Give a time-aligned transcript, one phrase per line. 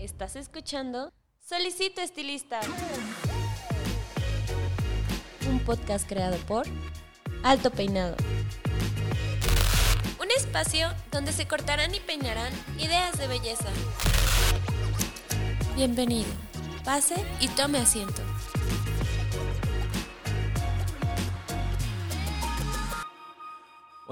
[0.00, 1.12] Estás escuchando
[1.46, 2.60] Solicito Estilista.
[5.46, 6.64] Un podcast creado por
[7.42, 8.16] Alto Peinado.
[10.18, 13.68] Un espacio donde se cortarán y peinarán ideas de belleza.
[15.76, 16.30] Bienvenido.
[16.82, 18.22] Pase y tome asiento.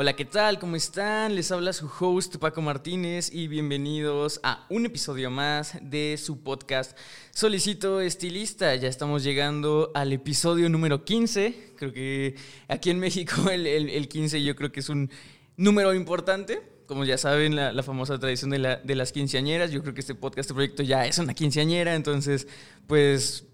[0.00, 0.60] Hola, ¿qué tal?
[0.60, 1.34] ¿Cómo están?
[1.34, 6.96] Les habla su host Paco Martínez y bienvenidos a un episodio más de su podcast
[7.32, 8.76] Solicito Estilista.
[8.76, 11.72] Ya estamos llegando al episodio número 15.
[11.76, 12.36] Creo que
[12.68, 15.10] aquí en México el, 15 yo creo que es un
[15.56, 16.62] número importante.
[16.86, 19.72] Como ya saben, la, la famosa tradición de, la, de las quinceañeras.
[19.72, 21.96] Yo creo que este podcast, este proyecto ya es una quinceañera.
[21.96, 22.46] Entonces,
[22.86, 23.48] pues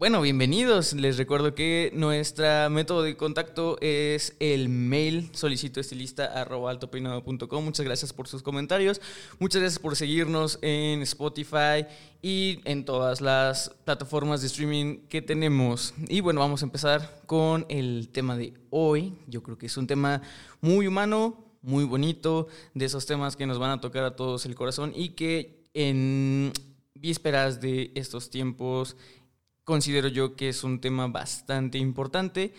[0.00, 0.94] bueno, bienvenidos.
[0.94, 7.62] Les recuerdo que nuestro método de contacto es el mail solicitoestilista.altopeinado.com.
[7.62, 8.98] Muchas gracias por sus comentarios.
[9.38, 11.84] Muchas gracias por seguirnos en Spotify
[12.22, 15.92] y en todas las plataformas de streaming que tenemos.
[16.08, 19.18] Y bueno, vamos a empezar con el tema de hoy.
[19.26, 20.22] Yo creo que es un tema
[20.62, 24.54] muy humano, muy bonito, de esos temas que nos van a tocar a todos el
[24.54, 26.54] corazón y que en
[26.94, 28.96] vísperas de estos tiempos
[29.64, 32.52] considero yo que es un tema bastante importante.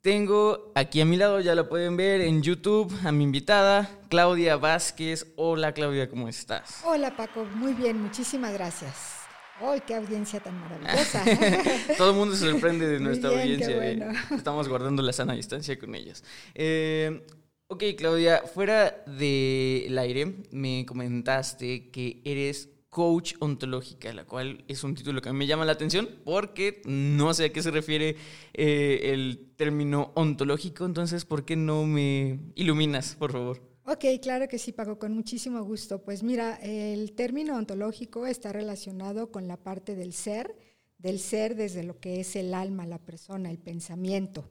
[0.00, 4.56] Tengo aquí a mi lado, ya lo pueden ver en YouTube, a mi invitada, Claudia
[4.56, 5.32] Vázquez.
[5.36, 6.82] Hola Claudia, ¿cómo estás?
[6.84, 9.24] Hola Paco, muy bien, muchísimas gracias.
[9.60, 11.24] ¡Ay, qué audiencia tan maravillosa!
[11.96, 13.76] Todo el mundo se sorprende de nuestra audiencia.
[13.82, 13.98] Eh.
[14.36, 16.24] Estamos guardando la sana distancia con ellos.
[16.54, 17.24] Eh,
[17.68, 24.94] ok, Claudia, fuera del aire, me comentaste que eres coach ontológica, la cual es un
[24.94, 28.14] título que a mí me llama la atención porque no sé a qué se refiere
[28.52, 33.60] eh, el término ontológico, entonces, ¿por qué no me iluminas, por favor?
[33.84, 36.04] Ok, claro que sí, Paco, con muchísimo gusto.
[36.04, 40.56] Pues mira, el término ontológico está relacionado con la parte del ser,
[40.96, 44.48] del ser desde lo que es el alma, la persona, el pensamiento.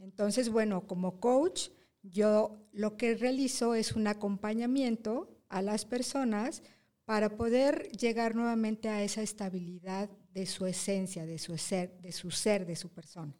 [0.00, 1.68] Entonces, bueno, como coach,
[2.02, 6.62] yo lo que realizo es un acompañamiento a las personas
[7.04, 12.30] para poder llegar nuevamente a esa estabilidad de su esencia, de su ser, de su
[12.30, 13.34] ser, de su persona.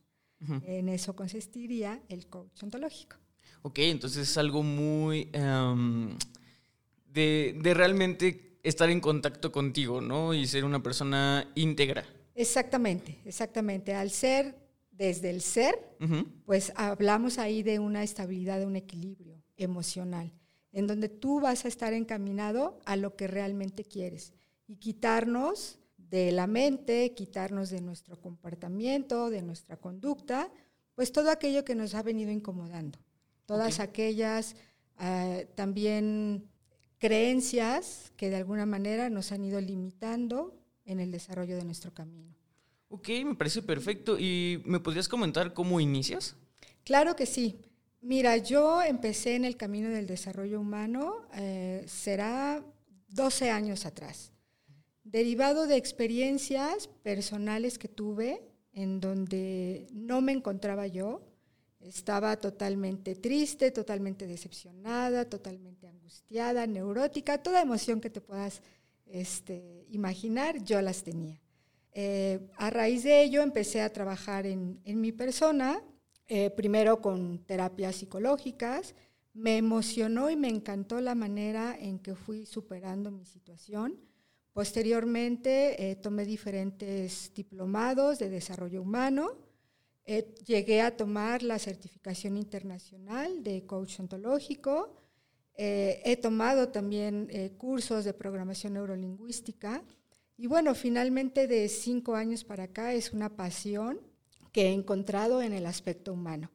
[0.66, 3.16] En eso consistiría el coach ontológico.
[3.62, 6.19] Ok, entonces es algo muy em,
[7.06, 10.34] de, de, realmente estar en contacto contigo, ¿no?
[10.34, 12.04] Y ser una persona íntegra.
[12.34, 13.94] Exactamente, exactamente.
[13.94, 14.54] Al ser
[14.91, 15.96] desde el ser,
[16.44, 20.31] pues hablamos ahí de una estabilidad, de un equilibrio emocional
[20.75, 24.35] en donde tú vas a estar encaminado a lo que realmente quieres
[24.67, 30.51] y quitarnos de la mente, quitarnos de nuestro comportamiento, de nuestra conducta,
[30.95, 32.99] pues todo aquello que nos ha venido incomodando,
[33.47, 34.57] todas aquellas
[34.99, 36.49] ah, también
[36.99, 40.55] creencias que de alguna manera nos han ido limitando
[40.85, 42.35] en el desarrollo de nuestro camino.
[42.89, 44.19] Ok, me parece perfecto.
[44.19, 46.37] ¿Y me podrías comentar cómo inicias?
[46.85, 47.59] Claro que sí.
[48.04, 52.62] Mira, yo empecé en el camino del desarrollo humano, eh, será
[53.09, 54.31] 12 años atrás,
[55.04, 58.43] derivado de experiencias personales que tuve
[58.75, 61.22] en donde no me encontraba yo,
[61.81, 68.60] estaba totalmente triste, totalmente decepcionada, totalmente angustiada, neurótica, toda emoción que te puedas
[69.06, 71.41] este, imaginar, yo las tenía.
[71.93, 75.82] Eh, a raíz de ello empecé a trabajar en, en mi persona,
[76.27, 78.95] eh, primero con terapias psicológicas.
[79.35, 84.01] Me emocionó y me encantó la manera en que fui superando mi situación.
[84.53, 89.33] Posteriormente eh, tomé diferentes diplomados de desarrollo humano.
[90.07, 94.95] Eh, llegué a tomar la certificación internacional de coach ontológico.
[95.56, 99.85] he tomado también cursos de programación neurolingüística.
[100.37, 104.01] Y bueno, finalmente de cinco años para acá es una pasión
[104.54, 106.48] que he encontrado en el aspecto humano.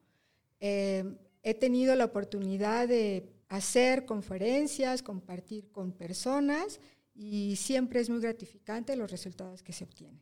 [0.58, 1.04] Eh,
[1.42, 6.80] he tenido la oportunidad de hacer conferencias, compartir con personas
[7.14, 10.18] y siempre es muy gratificante los resultados que se obtienen.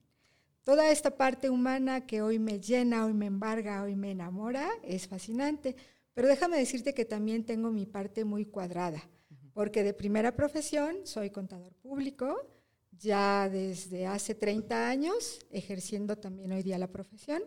[0.64, 5.06] Toda esta parte humana que hoy me llena, hoy me embarga, hoy me enamora, es
[5.06, 5.76] fascinante.
[6.14, 9.08] Pero déjame decirte que también tengo mi parte muy cuadrada,
[9.55, 12.44] porque de primera profesión soy contador público,
[12.91, 17.41] ya desde hace 30 años, ejerciendo también hoy día la profesión.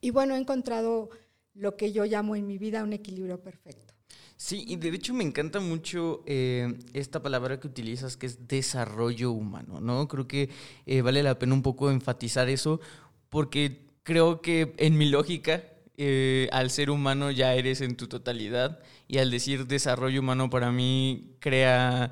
[0.00, 1.10] Y bueno, he encontrado
[1.54, 3.94] lo que yo llamo en mi vida un equilibrio perfecto.
[4.36, 9.32] Sí, y de hecho me encanta mucho eh, esta palabra que utilizas, que es desarrollo
[9.32, 10.08] humano, ¿no?
[10.08, 10.48] Creo que
[10.86, 12.80] eh, vale la pena un poco enfatizar eso,
[13.28, 15.62] porque creo que en mi lógica,
[15.98, 20.72] eh, al ser humano ya eres en tu totalidad, y al decir desarrollo humano para
[20.72, 22.10] mí crea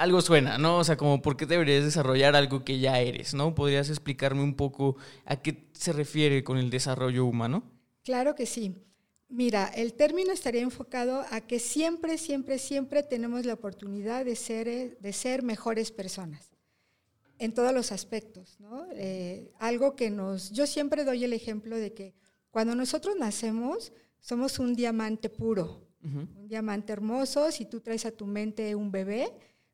[0.00, 0.78] algo suena, ¿no?
[0.78, 3.54] O sea, como por qué deberías desarrollar algo que ya eres, ¿no?
[3.54, 7.64] ¿Podrías explicarme un poco a qué se refiere con el desarrollo humano?
[8.02, 8.74] Claro que sí.
[9.28, 14.98] Mira, el término estaría enfocado a que siempre, siempre, siempre tenemos la oportunidad de ser,
[14.98, 16.50] de ser mejores personas
[17.38, 18.86] en todos los aspectos, ¿no?
[18.92, 22.14] Eh, algo que nos, yo siempre doy el ejemplo de que
[22.50, 27.50] cuando nosotros nacemos somos un diamante puro, un diamante hermoso.
[27.52, 29.30] Si tú traes a tu mente un bebé,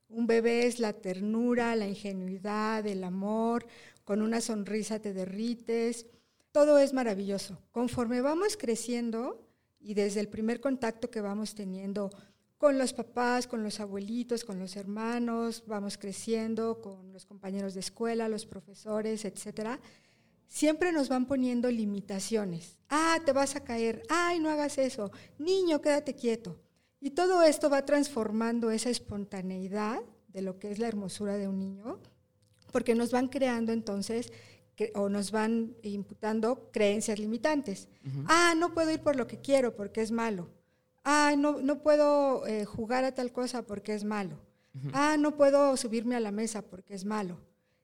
[0.08, 3.66] un bebé es la ternura, la ingenuidad, el amor,
[4.04, 6.06] con una sonrisa te derrites,
[6.52, 7.58] todo es maravilloso.
[7.70, 9.46] Conforme vamos creciendo
[9.78, 12.10] y desde el primer contacto que vamos teniendo
[12.56, 17.80] con los papás, con los abuelitos, con los hermanos, vamos creciendo, con los compañeros de
[17.80, 19.78] escuela, los profesores, etcétera,
[20.46, 22.78] siempre nos van poniendo limitaciones.
[22.88, 24.02] Ah, te vas a caer.
[24.08, 25.10] Ay, no hagas eso.
[25.38, 26.58] Niño, quédate quieto.
[27.00, 31.58] Y todo esto va transformando esa espontaneidad de lo que es la hermosura de un
[31.58, 31.98] niño,
[32.72, 34.32] porque nos van creando entonces
[34.94, 37.88] o nos van imputando creencias limitantes.
[38.26, 40.50] Ah, no puedo ir por lo que quiero porque es malo.
[41.04, 44.38] Ah, no, no puedo eh, jugar a tal cosa porque es malo.
[44.92, 47.38] Ah, no puedo subirme a la mesa porque es malo.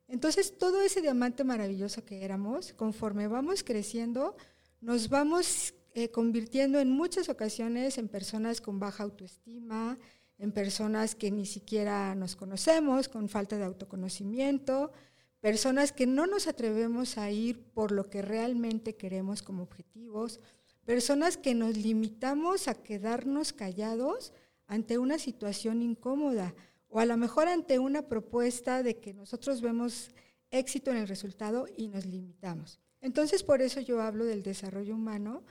[0.09, 4.37] Entonces, todo ese diamante maravilloso que éramos, conforme vamos creciendo,
[4.83, 9.99] nos vamos eh, convirtiendo en muchas ocasiones en personas con baja autoestima,
[10.39, 14.93] en personas que ni siquiera nos conocemos, con falta de autoconocimiento,
[15.41, 20.41] personas que no nos atrevemos a ir por lo que realmente queremos como objetivos,
[20.85, 24.33] personas que nos limitamos a quedarnos callados
[24.67, 26.55] ante una situación incómoda
[26.89, 30.11] o a lo mejor ante una propuesta de que nosotros vemos
[30.51, 32.81] éxito en el resultado y nos limitamos.
[33.01, 35.43] Entonces, por eso yo hablo del desarrollo humano,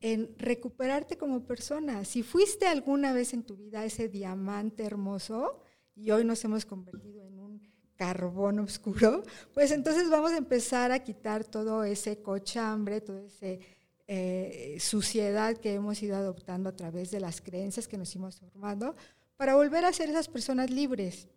[0.00, 2.04] en recuperarte como persona.
[2.04, 5.60] Si fuiste alguna vez en tu vida ese diamante hermoso
[5.94, 7.62] y hoy nos hemos convertido en un
[7.96, 9.22] carbón oscuro,
[9.54, 13.62] pues entonces vamos a empezar a quitar todo ese cochambre, toda esa
[14.06, 18.96] eh, suciedad que hemos ido adoptando a través de las creencias que nos hemos formando
[19.36, 21.28] para volver a ser esas personas libres,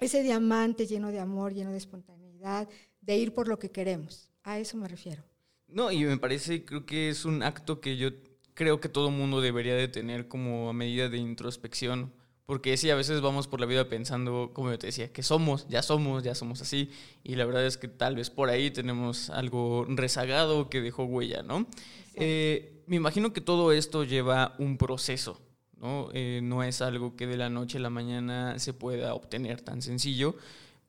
[0.00, 2.68] ese diamante lleno de amor, lleno de espontaneidad,
[3.00, 4.30] de ir por lo que queremos.
[4.42, 5.27] A eso me refiero.
[5.68, 8.10] No, y me parece, creo que es un acto que yo
[8.54, 12.12] creo que todo mundo debería de tener como a medida de introspección,
[12.46, 15.68] porque sí, a veces vamos por la vida pensando, como yo te decía, que somos,
[15.68, 16.90] ya somos, ya somos así,
[17.22, 21.42] y la verdad es que tal vez por ahí tenemos algo rezagado que dejó huella,
[21.42, 21.66] ¿no?
[22.14, 25.40] Eh, me imagino que todo esto lleva un proceso,
[25.78, 26.08] ¿no?
[26.14, 29.82] Eh, no es algo que de la noche a la mañana se pueda obtener tan
[29.82, 30.34] sencillo,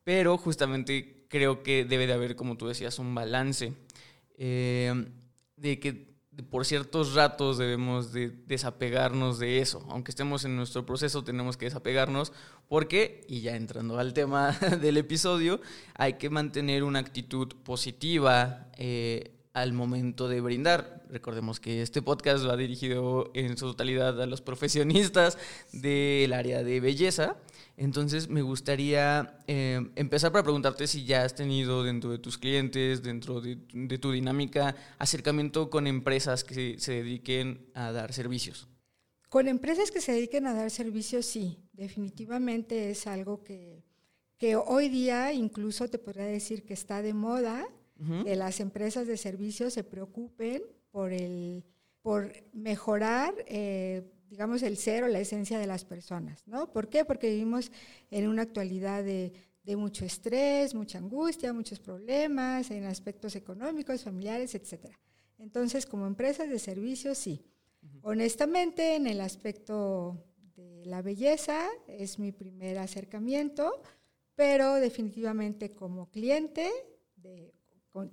[0.02, 3.74] pero justamente creo que debe de haber, como tú decías, un balance
[4.42, 5.04] eh,
[5.56, 6.10] de que
[6.48, 9.84] por ciertos ratos debemos de desapegarnos de eso.
[9.90, 12.32] Aunque estemos en nuestro proceso, tenemos que desapegarnos
[12.66, 15.60] porque, y ya entrando al tema del episodio,
[15.94, 18.68] hay que mantener una actitud positiva.
[18.78, 21.02] Eh, al momento de brindar.
[21.10, 25.38] Recordemos que este podcast va dirigido en su totalidad a los profesionistas
[25.72, 27.36] del área de belleza.
[27.80, 33.02] Entonces me gustaría eh, empezar para preguntarte si ya has tenido dentro de tus clientes,
[33.02, 38.68] dentro de, tu dinámica, acercamiento con empresas que se, dediquen a dar servicios.
[39.30, 43.82] Con empresas que se dediquen a dar servicios, sí, definitivamente es algo que,
[44.36, 47.66] que hoy día incluso te podría decir que está de moda
[48.24, 51.64] que las empresas de servicios se preocupen por, el,
[52.02, 56.46] por mejorar, eh, digamos, el ser o la esencia de las personas.
[56.46, 56.72] ¿no?
[56.72, 57.04] ¿Por qué?
[57.04, 57.70] Porque vivimos
[58.10, 59.32] en una actualidad de,
[59.64, 64.94] de mucho estrés, mucha angustia, muchos problemas en aspectos económicos, familiares, etc.
[65.38, 67.44] Entonces, como empresas de servicios, sí.
[68.02, 70.22] Honestamente, en el aspecto
[70.54, 73.82] de la belleza es mi primer acercamiento,
[74.34, 76.70] pero definitivamente como cliente
[77.16, 77.52] de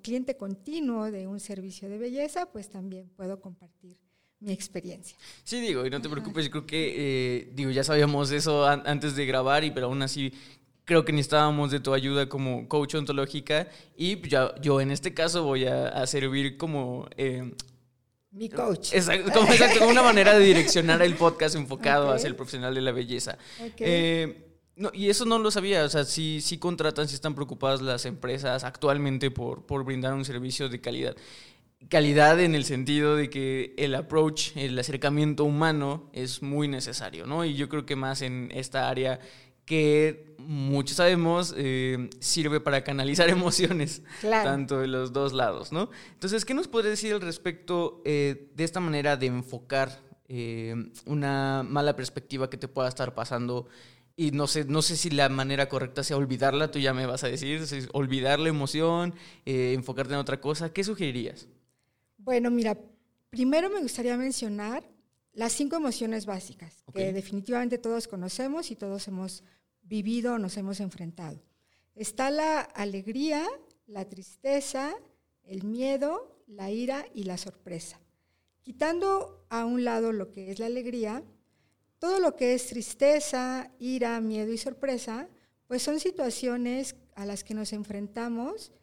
[0.02, 4.00] cliente continuo de un servicio de belleza, pues también puedo compartir
[4.40, 5.18] mi experiencia.
[5.44, 9.26] Sí, digo, y no te preocupes, creo que, eh, digo, ya sabíamos eso antes de
[9.26, 10.32] grabar, y pero aún así
[10.88, 13.68] creo que necesitábamos de tu ayuda como coach ontológica
[13.98, 17.08] y ya, yo en este caso voy a, servir como...
[17.18, 17.54] Eh,
[18.32, 18.94] mi coach.
[18.94, 19.32] Exacto,
[19.80, 23.38] como, una manera de direccionar el podcast enfocado hacia el profesional de la belleza.
[23.80, 24.46] Eh,
[24.78, 28.06] no, y eso no lo sabía, o sea, sí, sí contratan, sí están preocupadas las
[28.06, 31.18] empresas actualmente por, por brindar un servicio de calidad.
[31.90, 37.46] Calidad en el sentido de que el approach, el acercamiento humano es muy necesario, ¿no?
[37.46, 39.20] Y yo creo que más en esta área
[39.68, 45.90] que muchos sabemos eh, sirve para canalizar emociones, tanto de los dos lados, ¿no?
[46.14, 50.74] Entonces, ¿qué nos puede decir al respecto eh, de esta manera de enfocar eh,
[51.06, 53.68] una mala perspectiva que te pueda estar pasando
[54.16, 57.26] y no sé, no sé si la manera correcta sea olvidarla, tú ya me vas
[57.26, 59.14] a decir, olvidar la emoción,
[59.46, 60.74] enfocarte en otra cosa.
[60.74, 61.48] ¿Qué sugerirías?
[62.28, 62.78] Bueno, mira,
[63.30, 64.84] primero me gustaría mencionar
[65.32, 69.46] las cinco emociones básicas que definitivamente todos conocemos y todos hemos
[69.82, 71.42] vivido, nos hemos enfrentado.
[71.96, 73.48] Está la alegría,
[73.86, 74.94] la tristeza,
[75.44, 77.98] el miedo, la ira y la sorpresa.
[78.62, 81.24] Quitando a un lado lo que es la alegría,
[81.98, 85.30] todo lo que es tristeza, ira, miedo y sorpresa,
[85.66, 88.74] pues son situaciones a las que nos enfrentamos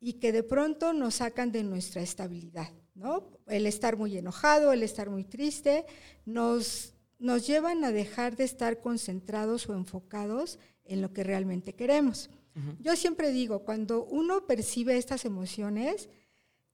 [0.00, 3.28] y que de pronto nos sacan de nuestra estabilidad, ¿no?
[3.46, 5.84] El estar muy enojado, el estar muy triste,
[6.24, 12.30] nos, nos llevan a dejar de estar concentrados o enfocados en lo que realmente queremos.
[12.78, 16.08] Yo siempre digo, cuando uno percibe estas emociones,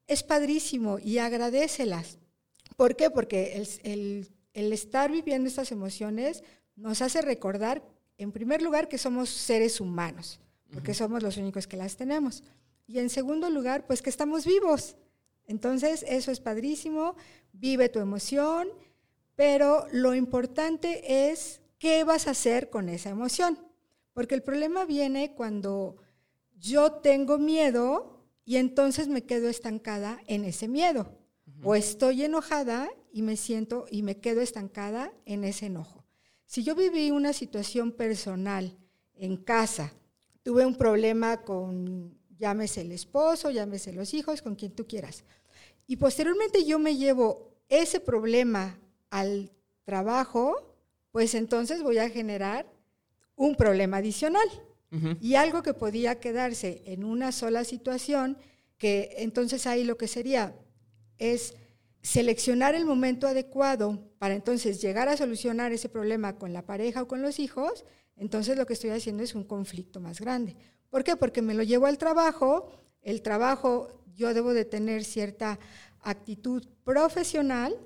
[0.06, 2.18] es padrísimo y agradecelas.
[2.76, 3.08] ¿Por qué?
[3.08, 6.44] Porque el, el estar viviendo estas emociones
[6.76, 7.82] nos hace recordar,
[8.18, 10.40] en primer lugar, que somos seres humanos,
[10.72, 12.42] porque somos los únicos que las tenemos.
[12.86, 14.96] Y en segundo lugar, pues que estamos vivos.
[15.50, 17.16] Entonces, eso es padrísimo,
[17.52, 18.68] vive tu emoción,
[19.34, 23.58] pero lo importante es qué vas a hacer con esa emoción.
[24.12, 25.96] Porque el problema viene cuando
[26.56, 31.18] yo tengo miedo y entonces me quedo estancada en ese miedo.
[31.64, 36.04] O estoy enojada y me siento y me quedo estancada en ese enojo.
[36.46, 38.78] Si yo viví una situación personal
[39.14, 39.92] en casa,
[40.44, 45.24] tuve un problema con, llámese el esposo, llámese los hijos, con quien tú quieras,
[45.86, 48.80] y posteriormente yo me llevo ese problema
[49.10, 49.52] al
[49.84, 50.76] trabajo,
[51.10, 52.66] pues entonces voy a generar
[53.36, 54.48] un problema adicional.
[55.20, 58.38] Y algo que podía quedarse en una sola situación,
[58.76, 60.56] que entonces ahí lo que sería
[61.18, 61.54] es
[62.02, 67.08] seleccionar el momento adecuado para entonces llegar a solucionar ese problema con la pareja o
[67.08, 67.84] con los hijos,
[68.16, 70.56] entonces lo que estoy haciendo es un conflicto más grande.
[70.90, 71.16] ¿Por qué?
[71.16, 72.70] Porque me lo llevo al trabajo,
[73.02, 75.58] el trabajo yo debo de tener cierta
[76.02, 77.76] actitud profesional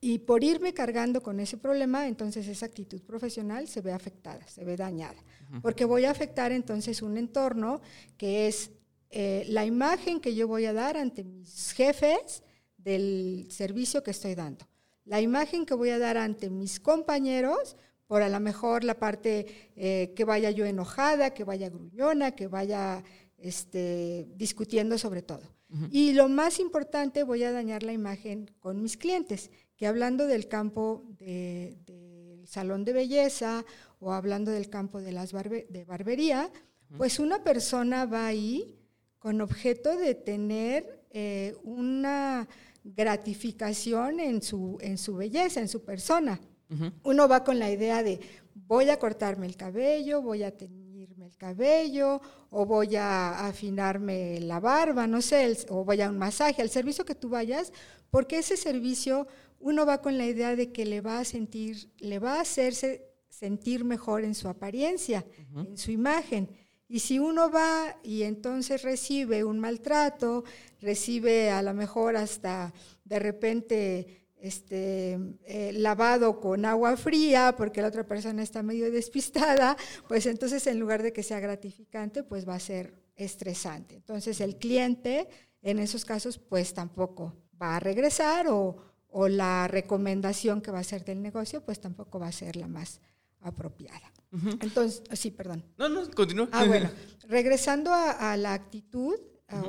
[0.00, 4.64] y por irme cargando con ese problema, entonces esa actitud profesional se ve afectada, se
[4.64, 5.22] ve dañada,
[5.62, 7.80] porque voy a afectar entonces un entorno
[8.16, 8.70] que es
[9.10, 12.42] eh, la imagen que yo voy a dar ante mis jefes
[12.76, 14.68] del servicio que estoy dando,
[15.04, 19.46] la imagen que voy a dar ante mis compañeros, por a lo mejor la parte
[19.76, 23.02] eh, que vaya yo enojada, que vaya gruñona, que vaya
[23.38, 25.42] este, discutiendo sobre todo.
[25.90, 30.46] Y lo más importante, voy a dañar la imagen con mis clientes, que hablando del
[30.46, 33.64] campo del salón de belleza
[33.98, 36.50] o hablando del campo de, las de barbería,
[36.96, 38.78] pues una persona va ahí
[39.18, 42.48] con objeto de tener eh, una
[42.84, 46.40] gratificación en su, en su belleza, en su persona.
[47.04, 48.20] Uno va con la idea de
[48.54, 52.20] voy a cortarme el cabello, voy a teñirme el cabello,
[52.50, 57.04] o voy a afinarme la barba, no sé, o voy a un masaje, al servicio
[57.04, 57.72] que tú vayas,
[58.10, 59.26] porque ese servicio
[59.60, 63.06] uno va con la idea de que le va a sentir, le va a hacerse
[63.28, 66.48] sentir mejor en su apariencia, en su imagen.
[66.88, 70.44] Y si uno va y entonces recibe un maltrato,
[70.80, 72.72] recibe a lo mejor hasta
[73.04, 79.76] de repente este, eh, lavado con agua fría porque la otra persona está medio despistada,
[80.08, 83.94] pues entonces en lugar de que sea gratificante, pues va a ser estresante.
[83.94, 85.28] Entonces el cliente
[85.62, 88.76] en esos casos pues tampoco va a regresar o,
[89.08, 92.68] o la recomendación que va a ser del negocio pues tampoco va a ser la
[92.68, 93.00] más
[93.40, 94.12] apropiada.
[94.60, 95.64] Entonces, sí, perdón.
[95.78, 96.48] No, no, continúa.
[96.52, 96.90] Ah, bueno,
[97.28, 99.14] regresando a, la actitud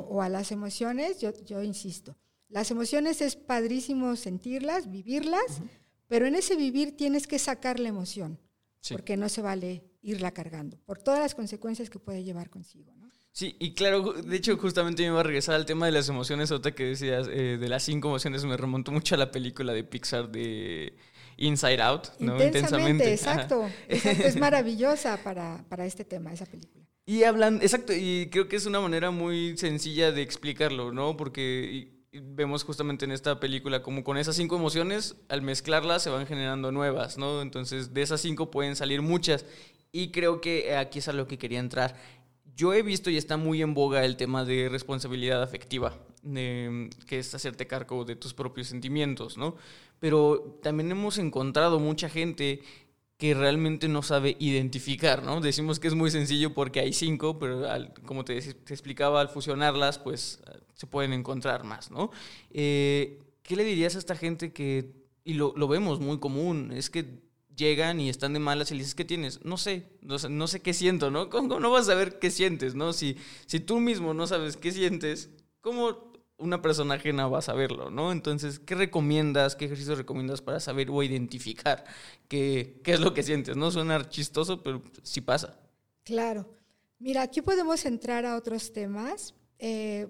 [0.08, 2.16] o a las emociones, yo, yo insisto,
[2.48, 5.62] las emociones es padrísimo sentirlas, vivirlas,
[6.06, 8.40] pero en ese vivir tienes que sacar la emoción,
[8.90, 12.94] porque no se vale irla cargando, por todas las consecuencias que puede llevar consigo.
[12.96, 13.08] ¿no?
[13.32, 16.50] Sí, y claro, de hecho justamente me iba a regresar al tema de las emociones,
[16.50, 19.84] otra que decías, eh, de las cinco emociones, me remonto mucho a la película de
[19.84, 20.96] Pixar de
[21.36, 22.42] Inside Out, ¿no?
[22.42, 26.84] Intensamente, exacto, Es maravillosa para, para este tema, esa película.
[27.04, 31.16] Y hablan, exacto, y creo que es una manera muy sencilla de explicarlo, ¿no?
[31.16, 36.26] Porque vemos justamente en esta película como con esas cinco emociones, al mezclarlas se van
[36.26, 37.42] generando nuevas, ¿no?
[37.42, 39.44] Entonces de esas cinco pueden salir muchas.
[39.92, 41.96] Y creo que aquí es a lo que quería entrar.
[42.54, 47.34] Yo he visto y está muy en boga el tema de responsabilidad afectiva, que es
[47.34, 49.56] hacerte cargo de tus propios sentimientos, ¿no?
[50.00, 52.62] Pero también hemos encontrado mucha gente
[53.18, 55.40] que realmente no sabe identificar, ¿no?
[55.40, 57.66] Decimos que es muy sencillo porque hay cinco, pero
[58.06, 60.40] como te, explicaba, al fusionarlas, pues
[60.74, 62.12] se pueden encontrar más, ¿no?
[62.52, 64.92] Eh, ¿Qué le dirías a esta gente que,
[65.24, 67.20] y lo, vemos muy común, es que
[67.56, 69.44] llegan y están de malas y le dices, ¿qué tienes?
[69.44, 71.28] No sé, no sé, no sé qué siento, ¿no?
[71.28, 72.92] ¿Cómo no vas a saber qué sientes, no?
[72.92, 76.07] Si, si tú mismo no sabes qué sientes, ¿cómo
[76.38, 78.12] una persona ajena va a saberlo, ¿no?
[78.12, 81.84] Entonces, ¿qué recomiendas, qué ejercicios recomiendas para saber o identificar
[82.28, 83.56] qué, qué es lo que sientes?
[83.56, 85.58] No suena chistoso, pero sí pasa.
[86.04, 86.48] Claro.
[86.98, 89.34] Mira, aquí podemos entrar a otros temas.
[89.58, 90.08] Eh,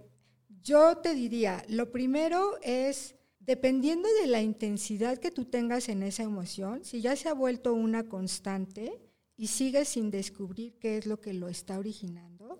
[0.62, 6.22] yo te diría, lo primero es dependiendo de la intensidad que tú tengas en esa
[6.22, 9.00] emoción, si ya se ha vuelto una constante
[9.36, 12.58] y sigues sin descubrir qué es lo que lo está originando,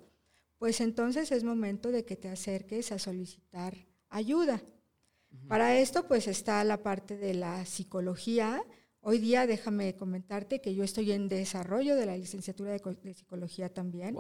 [0.59, 4.63] pues entonces es momento de que te acerques a solicitar ayuda.
[5.47, 8.63] Para esto pues está la parte de la psicología.
[9.01, 14.17] Hoy día déjame comentarte que yo estoy en desarrollo de la licenciatura de, psicología también.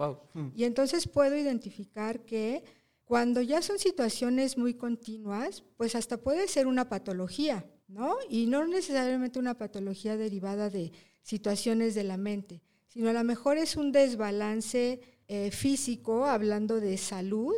[0.54, 2.62] Y entonces puedo identificar que
[3.04, 8.16] cuando ya son situaciones muy continuas, pues hasta puede ser una patología, ¿no?
[8.28, 10.92] Y no necesariamente una patología derivada de
[11.22, 16.96] situaciones de la mente, sino a lo mejor es un desbalance eh, físico, hablando de
[16.96, 17.54] salud,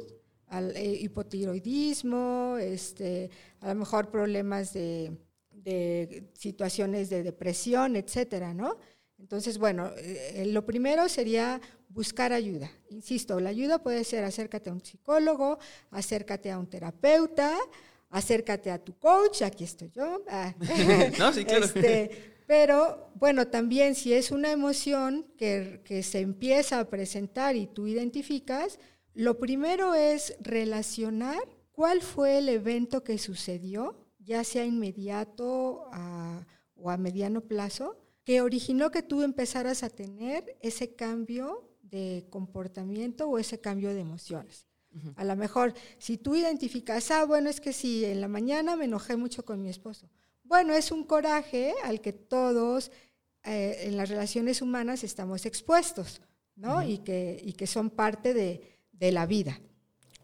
[0.49, 5.17] al, eh, hipotiroidismo, este, a lo mejor problemas de,
[5.53, 8.77] de, situaciones de depresión, etcétera, ¿no?
[9.19, 12.71] Entonces, bueno, eh, lo primero sería buscar ayuda.
[12.89, 15.59] Insisto, la ayuda puede ser acércate a un psicólogo,
[15.91, 17.57] acércate a un terapeuta,
[18.09, 20.23] acércate a tu coach, aquí estoy yo.
[20.29, 20.55] Ah.
[21.19, 21.67] no, sí, claro.
[21.67, 27.69] Este, pero bueno, también si es una emoción que, que se empieza a presentar y
[27.69, 28.80] tú identificas,
[29.14, 31.38] lo primero es relacionar
[31.71, 35.85] cuál fue el evento que sucedió, ya sea inmediato
[36.75, 43.28] o a mediano plazo, que originó que tú empezaras a tener ese cambio de comportamiento
[43.28, 44.66] o ese cambio de emociones.
[45.14, 48.87] A lo mejor, si tú identificas, ah, bueno, es que si en la mañana me
[48.87, 50.11] enojé mucho con mi esposo.
[50.50, 52.90] Bueno, es un coraje al que todos
[53.45, 56.21] eh, en las relaciones humanas estamos expuestos,
[56.57, 56.83] ¿no?
[56.83, 59.61] y, que, y que son parte de, de la vida.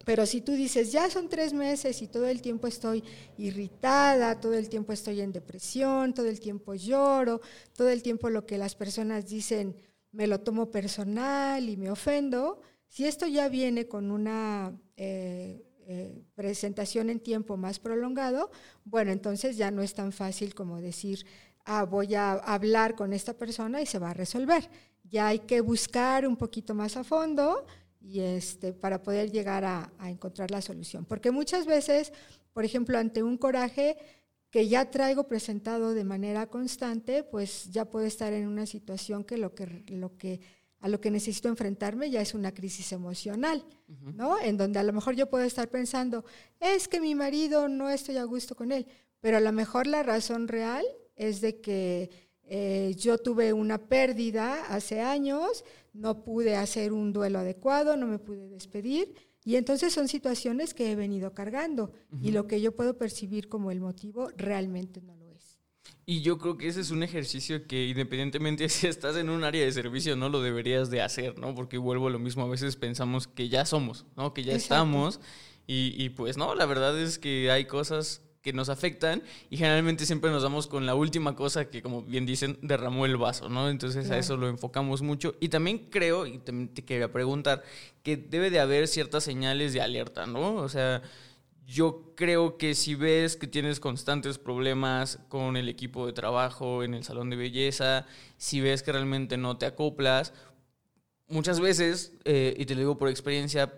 [0.04, 3.04] Pero si tú dices, ya son tres meses y todo el tiempo estoy
[3.38, 7.40] irritada, todo el tiempo estoy en depresión, todo el tiempo lloro,
[7.72, 9.76] todo el tiempo lo que las personas dicen
[10.10, 16.24] me lo tomo personal y me ofendo, si esto ya viene con una eh, eh,
[16.34, 18.50] presentación en tiempo más prolongado,
[18.84, 21.24] bueno, entonces ya no es tan fácil como decir,
[21.64, 24.68] ah, voy a hablar con esta persona y se va a resolver.
[25.04, 27.66] Ya hay que buscar un poquito más a fondo
[28.00, 31.04] y este, para poder llegar a, encontrar la solución.
[31.04, 32.12] Porque muchas veces,
[32.52, 33.96] por ejemplo, ante un coraje,
[34.50, 39.36] que ya traigo presentado de manera constante, pues ya puedo estar en una situación que
[39.38, 40.40] lo que, lo que
[40.80, 43.64] a lo que necesito enfrentarme ya es una crisis emocional,
[44.14, 44.38] ¿no?
[44.38, 46.24] En donde a lo mejor yo puedo estar pensando,
[46.60, 48.86] es que mi marido no estoy a gusto con él,
[49.20, 50.84] pero a lo mejor la razón real
[51.16, 52.10] es de que
[52.44, 58.18] eh, yo tuve una pérdida hace años, no pude hacer un duelo adecuado, no me
[58.18, 62.98] pude despedir y entonces son situaciones que he venido cargando y lo que yo puedo
[62.98, 65.15] percibir como el motivo realmente no.
[66.08, 69.64] Y yo creo que ese es un ejercicio que independientemente si estás en un área
[69.64, 71.54] de servicio no lo deberías de hacer, ¿no?
[71.54, 74.32] Porque vuelvo a lo mismo, a veces pensamos que ya somos, ¿no?
[74.32, 75.20] Que ya estamos
[75.66, 80.06] y, y pues no, la verdad es que hay cosas que nos afectan y generalmente
[80.06, 83.68] siempre nos damos con la última cosa que, como bien dicen, derramó el vaso, ¿no?
[83.68, 85.34] Entonces a eso lo enfocamos mucho.
[85.40, 87.64] Y también creo, y también te quería preguntar,
[88.04, 90.54] que debe de haber ciertas señales de alerta, ¿no?
[90.54, 91.02] O sea,
[91.66, 96.94] yo creo que si ves que tienes constantes problemas con el equipo de trabajo, en
[96.94, 100.32] el salón de belleza, si ves que realmente no te acoplas,
[101.26, 103.72] muchas veces, eh, y te lo digo por experiencia,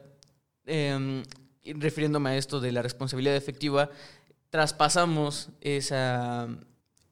[0.67, 1.23] em,
[1.65, 3.91] refiriéndome a esto de la responsabilidad efectiva,
[4.51, 6.49] traspasamos esa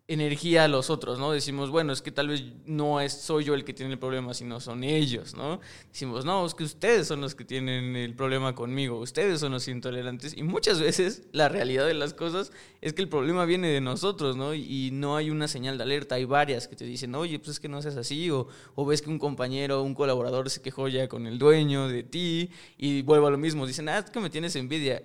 [0.09, 1.33] energía a los otros, ¿no?
[1.33, 4.35] Decimos, bueno, es que tal vez no es, soy yo el que tiene el problema,
[4.35, 5.61] sino son ellos, ¿no?
[5.89, 9.67] Decimos, no, es que ustedes son los que tienen el problema conmigo, ustedes son los
[9.67, 10.37] intolerantes.
[10.37, 14.37] Y muchas veces la realidad de las cosas es que el problema viene de nosotros,
[14.37, 14.55] ¿no?
[14.55, 17.61] Y, no hay una señal de alerta, hay varias que te dicen, oye, pues es
[17.61, 21.09] que no seas así, o, o ves que un compañero, un colaborador se quejó ya
[21.09, 24.31] con el dueño de ti, y vuelvo a lo mismo, dicen, ah, es que me
[24.31, 25.03] tienes envidia.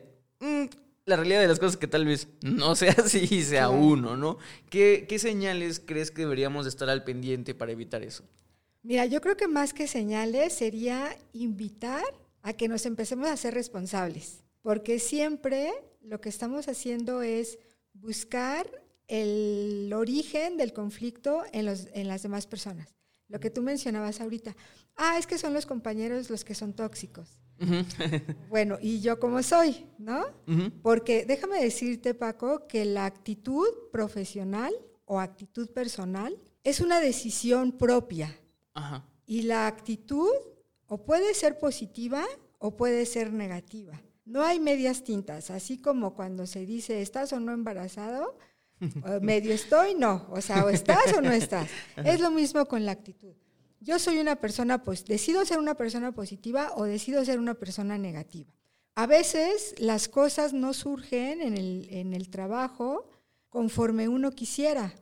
[1.05, 4.37] Mm, la realidad de las cosas que tal vez no sea así, sea uno, ¿no?
[4.69, 8.23] ¿Qué, señales crees que deberíamos estar al pendiente para evitar eso?
[8.83, 12.03] Mira, yo creo que más que señales sería invitar
[12.41, 17.59] a que nos empecemos a ser responsables, porque siempre lo que estamos haciendo es
[17.93, 18.67] buscar
[19.07, 22.95] el origen del conflicto en, los, en las demás personas.
[23.27, 24.55] Lo que tú mencionabas ahorita.
[24.95, 27.39] Ah, es que son los compañeros los que son tóxicos.
[28.49, 29.85] bueno, ¿y yo cómo soy?
[29.97, 30.25] ¿No?
[30.81, 34.73] Porque déjame decirte, Paco, que la actitud profesional
[35.05, 38.37] o actitud personal es una decisión propia.
[38.73, 39.05] Ajá.
[39.25, 40.29] Y la actitud
[40.87, 42.25] o puede ser positiva
[42.59, 44.01] o puede ser negativa.
[44.25, 48.37] No hay medias tintas, así como cuando se dice, ¿estás o no embarazado?
[49.21, 50.27] Medio estoy, no.
[50.31, 51.69] O sea, o estás o no estás.
[52.05, 53.33] Es lo mismo con la actitud.
[53.81, 57.97] Yo soy una persona, pues decido ser una persona positiva o decido ser una persona
[57.97, 58.53] negativa.
[58.93, 63.09] A veces las cosas no surgen en el, en el trabajo
[63.49, 64.93] conforme uno quisiera.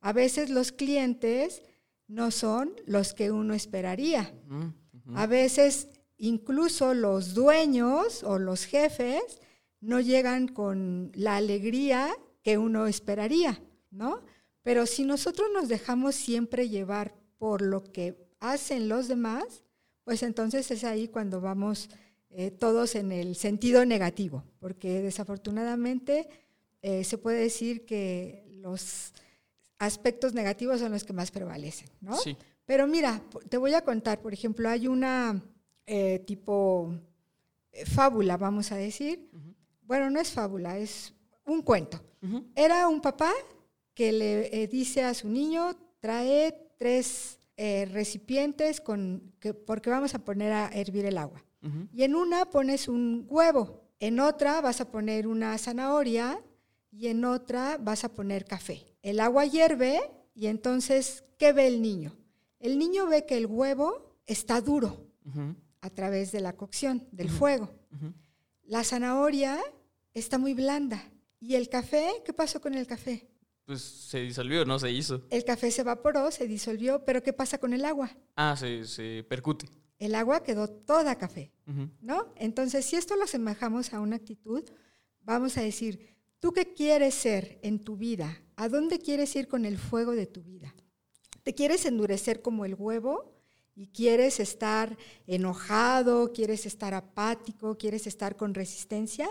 [0.00, 1.62] A veces los clientes
[2.08, 4.34] no son los que uno esperaría.
[5.14, 9.22] A veces incluso los dueños o los jefes
[9.80, 14.22] no llegan con la alegría que uno esperaría, ¿no?
[14.62, 19.64] Pero si nosotros nos dejamos siempre llevar por lo que hacen los demás,
[20.04, 21.90] pues entonces es ahí cuando vamos
[22.30, 26.28] eh, todos en el sentido negativo, porque desafortunadamente
[26.82, 29.12] eh, se puede decir que los
[29.80, 32.16] aspectos negativos son los que más prevalecen, ¿no?
[32.16, 32.36] Sí.
[32.64, 35.42] Pero mira, te voy a contar, por ejemplo, hay una
[35.84, 36.94] eh, tipo
[37.86, 39.28] fábula, vamos a decir.
[39.82, 41.12] Bueno, no es fábula, es
[41.44, 42.00] un cuento.
[42.54, 43.32] Era un papá
[43.94, 50.24] que le dice a su niño, trae tres eh, recipientes con, que, porque vamos a
[50.24, 51.44] poner a hervir el agua.
[51.92, 56.42] Y en una pones un huevo, en otra vas a poner una zanahoria
[56.90, 58.84] y en otra vas a poner café.
[59.00, 60.00] El agua hierve
[60.34, 62.16] y entonces, ¿qué ve el niño?
[62.58, 65.06] El niño ve que el huevo está duro
[65.82, 67.70] a través de la cocción, del fuego.
[68.64, 69.60] La zanahoria
[70.14, 71.00] está muy blanda.
[71.38, 72.10] ¿Y el café?
[72.24, 73.28] ¿Qué pasó con el café?
[73.64, 75.22] Pues se disolvió, no se hizo.
[75.30, 78.10] El café se evaporó, se disolvió, pero ¿qué pasa con el agua?
[78.34, 79.68] Ah, se, se percute.
[79.98, 81.52] El agua quedó toda café.
[82.00, 82.32] ¿no?
[82.36, 84.64] Entonces, si esto lo asemejamos a una actitud,
[85.20, 88.42] vamos a decir, ¿tú qué quieres ser en tu vida?
[88.56, 90.74] ¿A dónde quieres ir con el fuego de tu vida?
[91.44, 93.32] ¿Te quieres endurecer como el huevo
[93.76, 99.28] y quieres estar enojado, quieres estar apático, quieres estar con resistencia?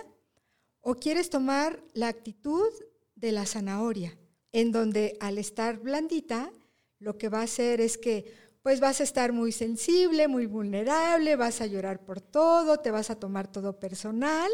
[0.80, 2.72] ¿O quieres tomar la actitud
[3.16, 4.18] de la zanahoria,
[4.52, 6.52] en donde al estar blandita,
[7.00, 11.36] lo que va a hacer es que pues vas a estar muy sensible, muy vulnerable,
[11.36, 14.52] vas a llorar por todo, te vas a tomar todo personal,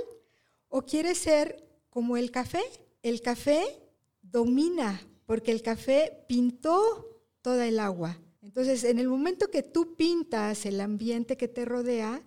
[0.70, 2.62] o quieres ser como el café.
[3.04, 3.64] El café
[4.22, 8.18] domina, porque el café pintó toda el agua.
[8.42, 12.24] Entonces, en el momento que tú pintas el ambiente que te rodea,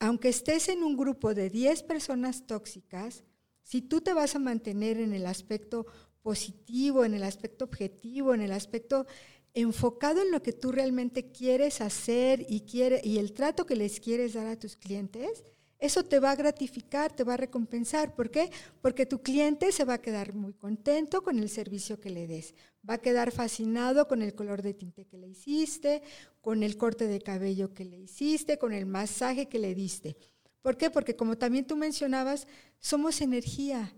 [0.00, 3.22] aunque estés en un grupo de 10 personas tóxicas,
[3.62, 5.86] si tú te vas a mantener en el aspecto
[6.22, 9.06] positivo, en el aspecto objetivo, en el aspecto
[9.54, 14.00] enfocado en lo que tú realmente quieres hacer y, quiere, y el trato que les
[14.00, 15.44] quieres dar a tus clientes,
[15.82, 18.14] eso te va a gratificar, te va a recompensar.
[18.14, 18.50] ¿Por qué?
[18.80, 22.54] Porque tu cliente se va a quedar muy contento con el servicio que le des.
[22.88, 26.02] Va a quedar fascinado con el color de tinte que le hiciste,
[26.40, 30.16] con el corte de cabello que le hiciste, con el masaje que le diste.
[30.60, 30.88] ¿Por qué?
[30.88, 32.46] Porque como también tú mencionabas,
[32.78, 33.92] somos energía.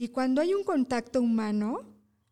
[0.00, 1.82] Y cuando hay un contacto humano,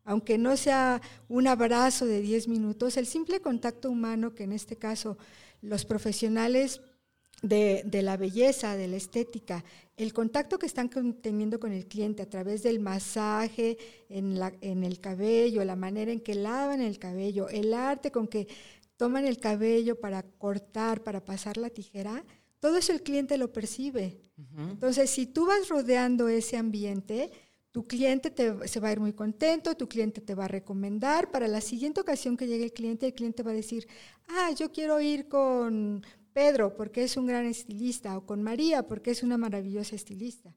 [0.03, 4.75] aunque no sea un abrazo de 10 minutos, el simple contacto humano, que en este
[4.75, 5.19] caso
[5.61, 6.81] los profesionales
[7.43, 9.63] de, de, la belleza, de la estética,
[9.97, 10.89] el contacto que están
[11.21, 13.77] teniendo con el cliente a través del masaje
[14.09, 18.27] en, la, en, el cabello, la manera en que lavan el cabello, el arte con
[18.27, 18.47] que
[18.97, 22.25] toman el cabello para cortar, para pasar la tijera,
[22.59, 24.19] todo eso el cliente lo percibe.
[24.37, 24.71] Uh -huh.
[24.71, 27.29] Entonces, si tú vas rodeando ese ambiente,
[27.79, 31.31] tu cliente te, se va a ir muy contento, tu cliente te va a recomendar.
[31.31, 33.87] Para la siguiente ocasión que llegue el cliente, el cliente va a decir,
[34.27, 39.11] ah, yo quiero ir con Pedro porque es un gran estilista, o con María porque
[39.11, 40.53] es una maravillosa estilista.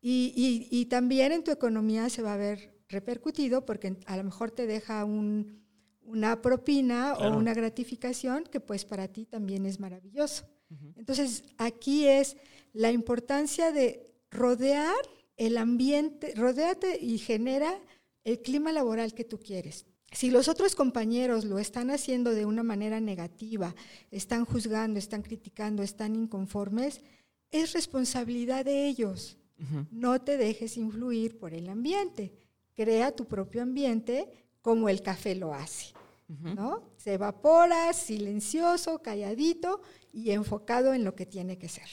[0.00, 4.24] Y, y, y también en tu economía se va a ver repercutido porque a lo
[4.24, 5.62] mejor te deja un,
[6.04, 7.34] una propina claro.
[7.34, 10.46] o una gratificación que pues para ti también es maravilloso.
[10.70, 10.92] Uh -huh.
[10.96, 12.38] Entonces aquí es
[12.72, 14.94] la importancia de rodear
[15.36, 17.78] el ambiente, rodeate y genera
[18.24, 19.86] el clima laboral que tú quieres.
[20.12, 23.74] Si los otros compañeros lo están haciendo de una manera negativa,
[24.10, 27.02] están juzgando, están criticando, están inconformes,
[27.50, 29.36] es responsabilidad de ellos.
[29.58, 29.86] Uh -huh.
[29.90, 32.32] No te dejes influir por el ambiente.
[32.74, 34.28] Crea tu propio ambiente
[34.62, 35.92] como el café lo hace.
[36.28, 36.54] Uh -huh.
[36.54, 36.82] ¿no?
[36.96, 39.80] Se evapora, silencioso, calladito
[40.12, 41.88] y enfocado en lo que tiene que ser.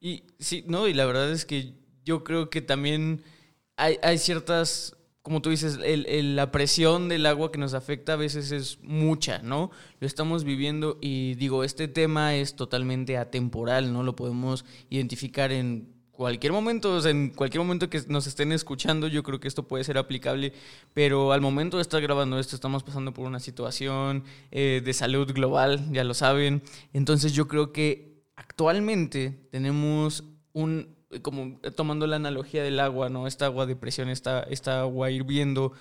[0.00, 1.74] Y sí, no, y la verdad es que
[2.08, 3.22] yo creo que también
[3.76, 8.14] hay, hay ciertas como tú dices, el, el, la presión del agua que nos afecta
[8.14, 9.70] a veces es mucha, ¿no?
[10.00, 14.02] Lo estamos viviendo y digo, este tema es totalmente atemporal, ¿no?
[14.02, 19.06] Lo podemos identificar en cualquier momento, o sea, en cualquier momento que nos estén escuchando,
[19.06, 20.54] yo creo que esto puede ser aplicable,
[20.94, 25.30] pero al momento de estar grabando esto, estamos pasando por una situación eh, de salud
[25.34, 26.62] global, ya lo saben.
[26.94, 33.26] Entonces yo creo que actualmente tenemos un, como tomando la analogía del agua, ¿no?
[33.26, 35.72] Esta agua de presión, esta, esta agua hirviendo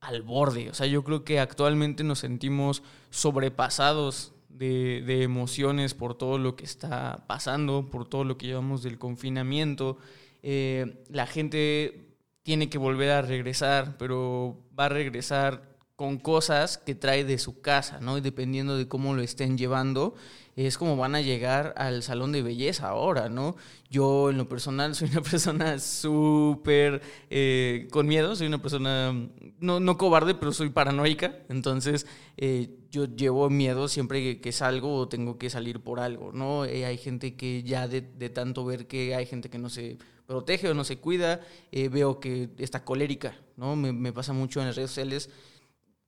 [0.00, 0.70] al borde.
[0.70, 6.64] O sea, yo creo que actualmente nos sentimos sobrepasados de, emociones por todo lo que
[6.64, 9.98] está pasando, por todo lo que llevamos del confinamiento.
[10.42, 15.69] Eh, la gente tiene que volver a regresar, pero va a regresar
[16.00, 18.16] con cosas que trae de su casa, ¿no?
[18.16, 20.14] Y dependiendo de cómo lo estén llevando,
[20.56, 23.54] es como van a llegar al salón de belleza ahora, ¿no?
[23.90, 29.12] Yo en lo personal soy una persona súper eh, con miedo, soy una persona
[29.58, 32.06] no, no cobarde, pero soy paranoica, entonces
[32.38, 36.64] eh, yo llevo miedo siempre que, salgo o tengo que salir por algo, ¿no?
[36.64, 40.70] Eh, hay gente que ya de, tanto ver que hay gente que no se protege
[40.70, 43.76] o no se cuida, veo que está colérica, ¿no?
[43.76, 45.28] Me, me pasa mucho en las redes sociales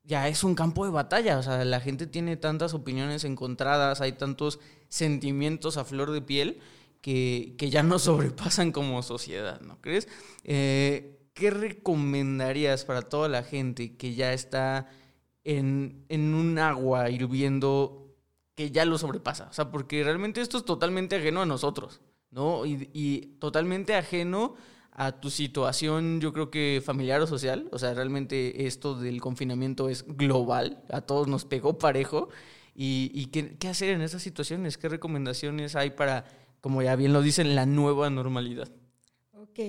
[0.04, 1.38] ya es un campo de batalla.
[1.38, 6.60] O sea, la gente tiene tantas opiniones encontradas, hay tantos sentimientos a flor de piel
[7.00, 10.08] que, ya nos sobrepasan como sociedad, ¿no crees?
[10.44, 14.90] Eh, ¿Qué recomendarías para toda la gente que ya está
[15.44, 18.14] en, en un agua hirviendo
[18.54, 19.48] que ya lo sobrepasa?
[19.50, 22.66] O sea, porque realmente esto es totalmente ajeno a nosotros, ¿no?
[22.66, 24.56] Y, y totalmente ajeno
[24.92, 27.68] a tu situación, yo creo que familiar o social.
[27.72, 32.28] O sea, realmente esto del confinamiento es global, a todos nos pegó parejo.
[32.74, 34.78] ¿Y, qué, hacer en esas situaciones?
[34.78, 36.24] ¿Qué recomendaciones hay para,
[36.60, 38.70] como ya bien lo dicen, la nueva normalidad?
[39.32, 39.60] Ok.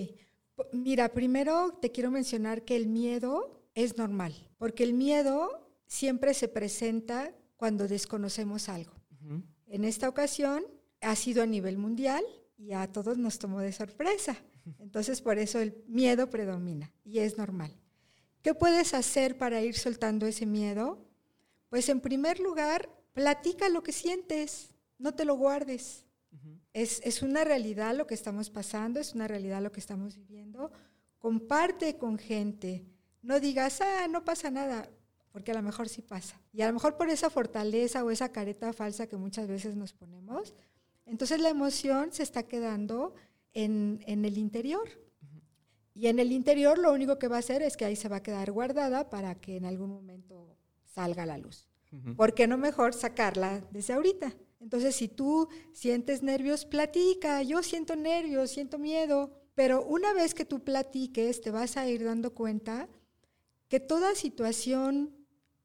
[0.71, 6.47] Mira, primero te quiero mencionar que el miedo es normal, porque el miedo siempre se
[6.47, 8.93] presenta cuando desconocemos algo.
[9.67, 10.63] En esta ocasión
[11.01, 12.23] ha sido a nivel mundial
[12.57, 14.37] y a todos nos tomó de sorpresa.
[14.79, 17.75] Entonces, por eso el miedo predomina y es normal.
[18.41, 21.05] ¿Qué puedes hacer para ir soltando ese miedo?
[21.69, 26.05] Pues en primer lugar, platica lo que sientes, no te lo guardes.
[26.73, 30.71] es, es, una realidad lo que estamos pasando, es una realidad lo que estamos viviendo.
[31.19, 32.85] Comparte con gente.
[33.21, 34.89] No digas, ah, no pasa nada,
[35.31, 36.39] porque a lo mejor sí pasa.
[36.51, 39.93] Y a lo mejor por esa fortaleza o esa careta falsa que muchas veces nos
[39.93, 40.53] ponemos,
[41.05, 43.13] entonces la emoción se está quedando
[43.53, 44.89] en, el interior.
[45.93, 48.17] Y en el interior lo único que va a hacer es que ahí se va
[48.17, 51.67] a quedar guardada para que en algún momento salga la luz.
[52.15, 54.33] ¿Por qué no mejor sacarla desde ahorita?
[54.59, 57.43] Entonces, si tú sientes nervios, platica.
[57.43, 59.31] Yo siento nervios, siento miedo.
[59.53, 62.89] Pero una vez que tú platiques, te vas a ir dando cuenta
[63.67, 65.13] que toda situación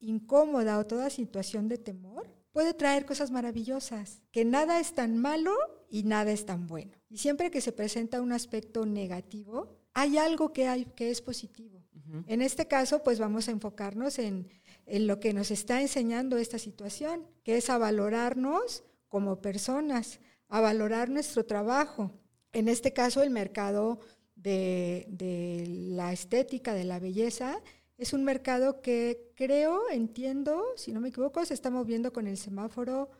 [0.01, 5.55] incómoda o toda situación de temor puede traer cosas maravillosas, que nada es tan malo
[5.89, 6.98] y nada es tan bueno.
[7.11, 11.83] Y siempre que se presenta un aspecto negativo, hay algo que, hay, que es positivo.
[12.27, 14.49] En este caso, pues vamos a enfocarnos en,
[14.87, 20.61] en lo que nos está enseñando esta situación, que es a valorarnos como personas, a
[20.61, 22.13] valorar nuestro trabajo.
[22.53, 24.01] En este caso, el mercado
[24.37, 27.61] de, de, la estética, de la belleza,
[27.99, 32.39] es un mercado que creo, entiendo, si no me equivoco, se está moviendo con el
[32.39, 33.11] semáforo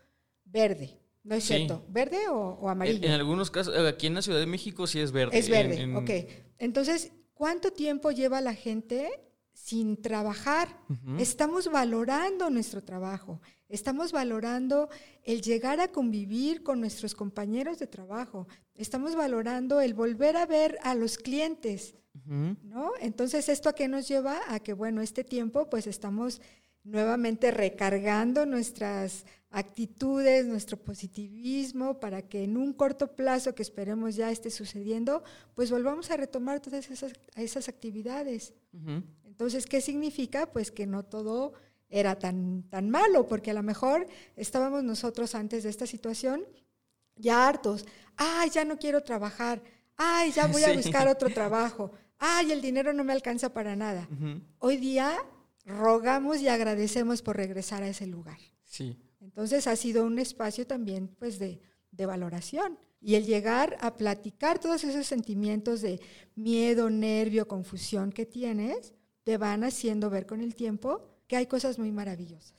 [0.45, 0.97] verde.
[1.29, 1.85] ¿No es cierto?
[1.89, 3.05] ¿Verde o, amarillo?
[3.05, 5.37] En, algunos casos, eh, aquí en la Ciudad de México sí es verde.
[5.37, 6.09] Es verde, ok.
[6.57, 9.11] Entonces, ¿cuánto tiempo lleva la gente
[9.53, 10.75] sin trabajar?
[11.19, 14.89] Estamos valorando nuestro trabajo, estamos valorando
[15.23, 20.79] el llegar a convivir con nuestros compañeros de trabajo, estamos valorando el volver a ver
[20.81, 21.93] a los clientes,
[22.25, 22.93] ¿no?
[23.01, 24.39] Entonces, ¿esto a qué nos lleva?
[24.47, 26.41] A que, bueno, este tiempo pues estamos
[26.89, 34.31] nuevamente recargando nuestras actitudes, nuestro positivismo, para que en un corto plazo que esperemos ya
[34.31, 35.23] esté sucediendo,
[35.55, 38.53] pues volvamos a retomar todas esas, esas actividades.
[39.25, 40.51] Entonces, ¿qué significa?
[40.51, 41.53] Pues que no todo
[41.89, 46.45] era tan, tan malo, porque a lo mejor estábamos nosotros antes de esta situación
[47.15, 49.61] ya hartos, ay, ya no quiero trabajar,
[49.97, 54.07] ay, ya voy a buscar otro trabajo, ay, el dinero no me alcanza para nada.
[54.59, 55.17] Hoy día
[55.69, 58.39] rogamos y agradecemos por regresar a ese lugar.
[58.65, 58.97] Sí.
[59.21, 62.77] Entonces ha sido un espacio también pues de, valoración.
[63.01, 65.99] Y el llegar a platicar todos esos sentimientos de
[66.35, 71.77] miedo, nervio, confusión que tienes, te van haciendo ver con el tiempo que hay cosas
[71.77, 72.53] muy maravillosas.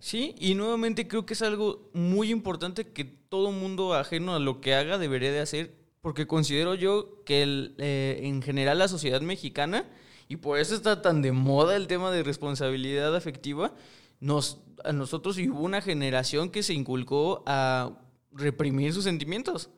[0.00, 4.60] Sí, y nuevamente creo que es algo muy importante que todo mundo ajeno a lo
[4.60, 9.20] que haga debería de hacer, porque considero yo que el, eh, en general la sociedad
[9.20, 9.86] mexicana
[10.28, 13.72] y por eso está tan de moda el tema de responsabilidad afectiva.
[14.20, 17.92] Nos, a nosotros hubo una generación que se inculcó a
[18.32, 19.70] reprimir sus sentimientos.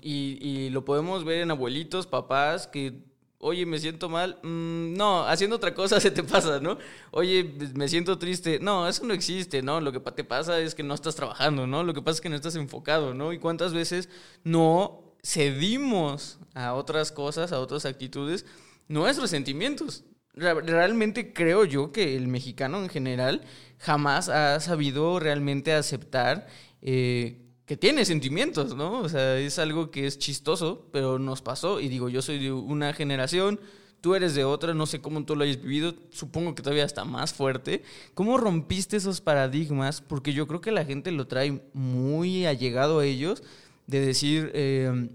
[0.00, 3.02] y, y, lo podemos ver en abuelitos, papás, que,
[3.38, 4.38] oye, me siento mal.
[4.42, 6.78] Mm, no, haciendo otra cosa se te pasa, ¿no?
[7.10, 8.60] Oye, me siento triste.
[8.60, 9.80] No, eso no existe, ¿no?
[9.80, 11.82] Lo que te pasa es que no estás trabajando, ¿no?
[11.82, 13.32] Lo que pasa es que no estás enfocado, ¿no?
[13.32, 14.08] Y cuántas veces
[14.44, 18.46] no cedimos a otras cosas, a otras actitudes,
[18.90, 20.04] nuestros sentimientos.
[20.34, 23.42] Realmente creo yo que el mexicano en general
[23.78, 26.46] jamás ha sabido realmente aceptar
[26.82, 29.00] eh, que tiene sentimientos, ¿no?
[29.00, 31.78] O sea, es algo que es chistoso, pero nos pasó.
[31.80, 33.60] Y digo, yo soy de una generación,
[34.00, 37.04] tú eres de otra, no sé cómo tú lo hayas vivido, supongo que todavía está
[37.04, 37.84] más fuerte.
[38.14, 40.00] ¿Cómo rompiste esos paradigmas?
[40.00, 43.44] Porque yo creo que la gente lo trae muy allegado a ellos,
[43.86, 45.10] de decir eh,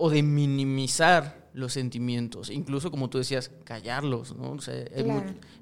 [0.00, 4.52] o de minimizar los sentimientos, incluso como tú decías, callarlos, ¿no?
[4.52, 4.74] O sea,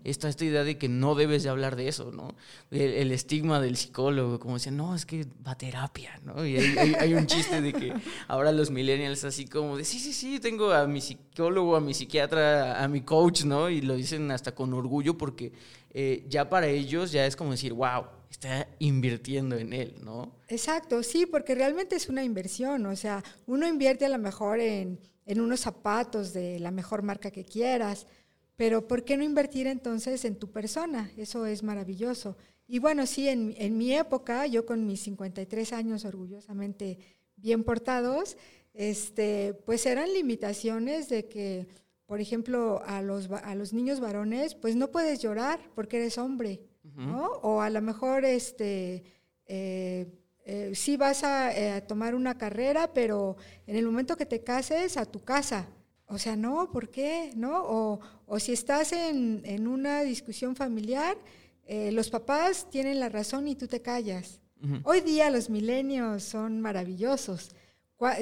[0.04, 2.34] esta, esta idea de que no debes de hablar de eso, ¿no?
[2.70, 6.44] El, estigma del psicólogo, como decía, no, es que va a terapia, ¿no?
[6.44, 7.94] Y hay, un chiste de que
[8.28, 11.94] ahora los millennials así como de, sí, sí, sí, tengo a mi psicólogo, a mi
[11.94, 13.70] psiquiatra, a mi coach, ¿no?
[13.70, 15.52] Y lo dicen hasta con orgullo porque
[15.94, 20.32] eh, ya para ellos ya es como decir, wow, está invirtiendo en él, ¿no?
[20.48, 24.98] Exacto, sí, porque realmente es una inversión, o sea, uno invierte a lo mejor en,
[25.24, 28.06] en unos zapatos de la mejor marca que quieras,
[28.56, 31.10] pero ¿por qué no invertir entonces en tu persona?
[31.16, 32.36] Eso es maravilloso.
[32.68, 36.98] Y bueno, sí, en, en mi época, yo con mis 53 años orgullosamente
[37.36, 38.36] bien portados,
[38.74, 41.66] este, pues eran limitaciones de que,
[42.06, 46.60] por ejemplo, a los, a los niños varones, pues no puedes llorar porque eres hombre.
[46.96, 47.26] ¿No?
[47.42, 49.04] O a lo mejor este,
[49.46, 50.06] eh,
[50.44, 54.96] eh, sí vas eh, a, tomar una carrera, pero en el momento que te cases,
[54.96, 55.68] a tu casa.
[56.08, 57.32] O sea, no, ¿por qué?
[57.34, 57.64] ¿No?
[57.64, 61.16] O, o si estás en, en, una discusión familiar,
[61.68, 64.40] los papás tienen la razón y tú te callas.
[64.84, 67.50] Hoy día los milenios son maravillosos.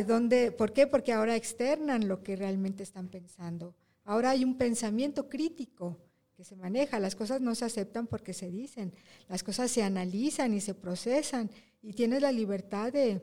[0.06, 0.86] ¿Dónde, ¿Por qué?
[0.86, 3.74] Porque ahora externan lo que realmente están pensando.
[4.04, 5.98] Ahora hay un pensamiento crítico
[6.34, 6.98] que se maneja.
[6.98, 8.92] Las cosas no se aceptan porque se dicen,
[9.28, 11.50] las cosas se analizan y se procesan
[11.82, 13.22] y tienes la libertad de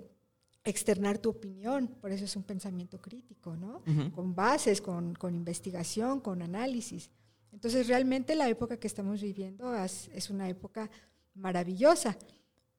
[0.64, 3.82] externar tu opinión, por eso es un pensamiento crítico, ¿no?
[4.14, 7.10] Con bases, con, investigación, con análisis.
[7.52, 10.90] Entonces realmente la época que estamos viviendo es, una época
[11.34, 12.18] maravillosa,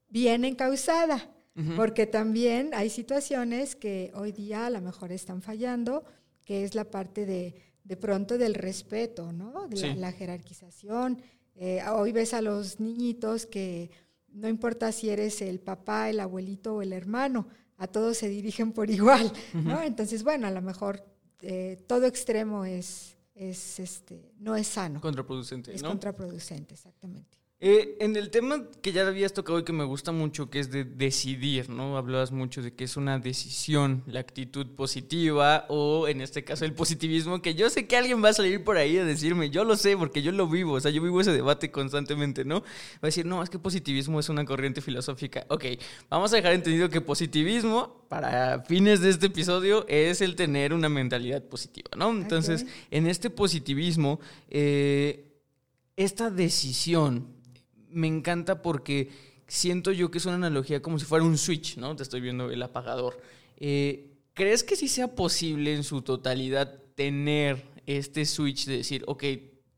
[0.09, 1.29] bien encausada,
[1.77, 6.05] porque también hay situaciones que hoy día a lo mejor están fallando,
[6.45, 9.68] que es la parte de de pronto del respeto, ¿no?
[9.68, 11.21] De la, jerarquización.
[11.55, 13.90] Eh, hoy ves a los niñitos que
[14.29, 18.73] no importa si eres el papá, el abuelito o el hermano, a todos se dirigen
[18.73, 19.83] por igual, ¿no?
[19.83, 21.05] Entonces, bueno, a lo mejor
[21.40, 25.01] eh, todo extremo es, es este, no es sano.
[25.01, 27.41] Contraproducente, es contraproducente, exactamente.
[27.64, 30.72] Eh, en el tema que ya habías tocado y que me gusta mucho, que es
[30.72, 31.96] de decidir, ¿no?
[31.96, 36.75] Hablabas mucho de que es una decisión, la actitud positiva o en este caso el
[36.75, 39.77] positivismo, que yo sé que alguien va a salir por ahí a decirme, yo lo
[39.77, 42.62] sé porque yo lo vivo, o sea, yo vivo ese debate constantemente, ¿no?
[42.62, 45.46] Va a decir, no, es que positivismo es una corriente filosófica.
[45.46, 45.66] Ok,
[46.11, 50.88] vamos a dejar entendido que positivismo, para fines de este episodio, es el tener una
[50.88, 52.11] mentalidad positiva, ¿no?
[52.11, 54.18] Entonces, en este positivismo,
[54.51, 55.29] eh,
[55.96, 57.32] esta decisión
[57.92, 59.11] me encanta porque
[59.46, 61.94] siento yo que es una analogía como si fuera un switch, ¿no?
[61.96, 63.20] Te estoy viendo el apagador.
[63.57, 69.24] Eh, ¿Crees que sí sea posible en su totalidad tener este switch de decir, ok,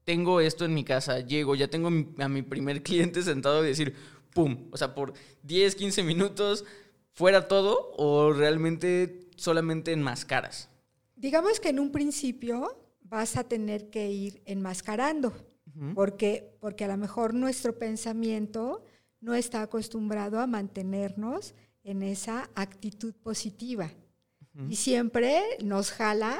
[0.04, 3.94] tengo esto en mi casa, llego, ya tengo a mi primer cliente sentado y decir,
[4.32, 4.68] ¡pum!
[4.70, 6.64] O sea, por 10, 15 minutos,
[7.12, 10.68] fuera todo o realmente solamente en máscaras?
[11.16, 15.32] Digamos que en un principio vas a tener que ir enmascarando
[15.94, 18.84] porque, porque a lo mejor nuestro pensamiento
[19.20, 23.90] no está acostumbrado a mantenernos en esa actitud positiva.
[24.68, 26.38] Y siempre nos jala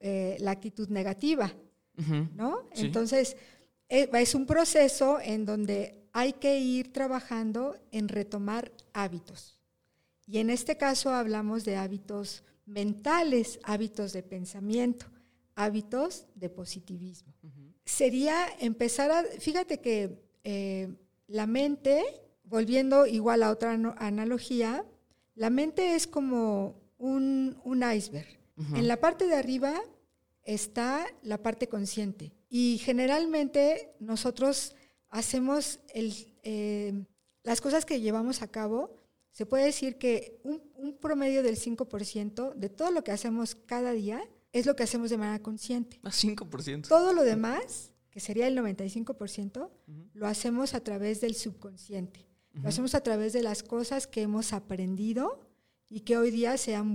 [0.00, 1.50] eh, la actitud negativa,
[2.34, 2.68] ¿no?
[2.74, 3.38] Entonces,
[3.88, 9.58] eh, es un proceso en donde hay que ir trabajando en retomar hábitos.
[10.26, 15.06] Y en este caso hablamos de hábitos mentales, hábitos de pensamiento,
[15.54, 17.32] hábitos de positivismo
[17.88, 20.94] sería empezar a, fíjate que eh,
[21.26, 22.04] la mente,
[22.44, 24.84] volviendo igual a otra analogía,
[25.34, 27.56] la mente es como un,
[27.96, 28.28] iceberg.
[28.74, 29.80] En la parte de arriba
[30.42, 34.74] está la parte consciente y generalmente nosotros
[35.08, 37.04] hacemos eh,
[37.44, 38.96] las cosas que llevamos a cabo.
[39.30, 43.92] Se puede decir que un, un promedio del 5% de todo lo que hacemos cada
[43.92, 44.20] día
[44.52, 46.00] es lo que hacemos de manera consciente.
[46.02, 46.88] A 5%.
[46.88, 49.70] Todo lo demás, que sería el 95%,
[50.14, 52.26] lo hacemos a través del subconsciente.
[52.54, 55.40] Lo hacemos a través de las cosas que hemos aprendido
[55.88, 56.94] y que hoy día se han,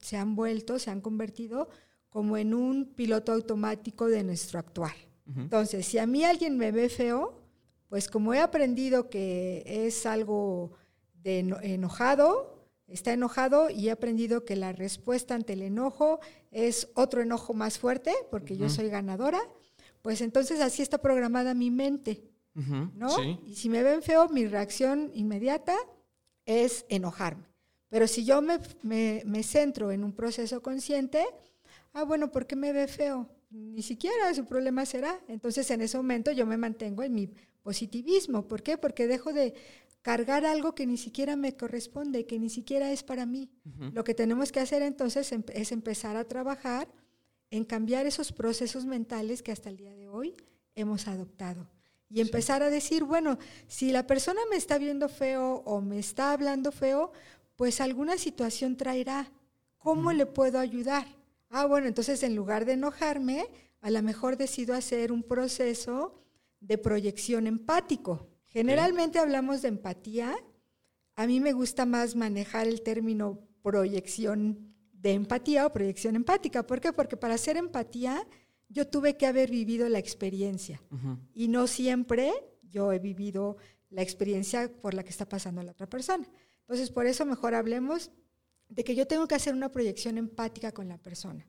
[0.00, 1.68] se han vuelto, se han convertido
[2.10, 4.94] como en un piloto automático de nuestro actuar.
[5.36, 7.40] Entonces, si a mí alguien me ve feo,
[7.88, 10.72] pues como he aprendido que es algo
[11.22, 12.53] de enojado,
[12.86, 16.20] está enojado y he aprendido que la respuesta ante el enojo
[16.50, 19.40] es otro enojo más fuerte, porque yo soy ganadora,
[20.02, 22.22] pues entonces así está programada mi mente,
[22.54, 23.10] ¿no?
[23.46, 25.76] Y si me ven feo, mi reacción inmediata
[26.44, 27.48] es enojarme.
[27.88, 31.24] Pero si yo me, me, centro en un proceso consciente,
[31.92, 33.28] ah, bueno, ¿por qué me ve feo?
[33.50, 35.20] Ni siquiera su problema será.
[35.28, 37.30] Entonces en ese momento yo me mantengo en mi
[37.62, 38.48] positivismo.
[38.48, 38.76] ¿Por qué?
[38.78, 39.54] Porque dejo de
[40.04, 43.50] cargar algo que ni siquiera me corresponde, que ni siquiera es para mí.
[43.94, 46.88] Lo que tenemos que hacer entonces em, es empezar a trabajar
[47.50, 50.36] en cambiar esos procesos mentales que hasta el día de hoy
[50.74, 51.70] hemos adoptado.
[52.10, 56.32] Y empezar a decir, bueno, si la persona me está viendo feo o me está
[56.32, 57.12] hablando feo,
[57.56, 59.32] pues alguna situación traerá.
[59.78, 61.06] ¿Cómo le puedo ayudar?
[61.48, 63.46] Ah, bueno, entonces en lugar de enojarme,
[63.80, 66.20] a lo mejor decido hacer un proceso
[66.60, 68.33] de proyección empático.
[68.54, 70.32] Generalmente hablamos de empatía.
[71.16, 76.64] A mí me gusta más manejar el término proyección de empatía o proyección empática.
[76.64, 76.92] ¿Por qué?
[76.92, 78.26] Porque para hacer empatía
[78.68, 80.80] yo tuve que haber vivido la experiencia
[81.34, 82.32] y no siempre
[82.62, 83.56] yo he vivido
[83.90, 86.26] la experiencia por la que está pasando la otra persona.
[86.60, 88.10] Entonces, por eso mejor hablemos
[88.68, 91.46] de que yo tengo que hacer una proyección empática con la persona.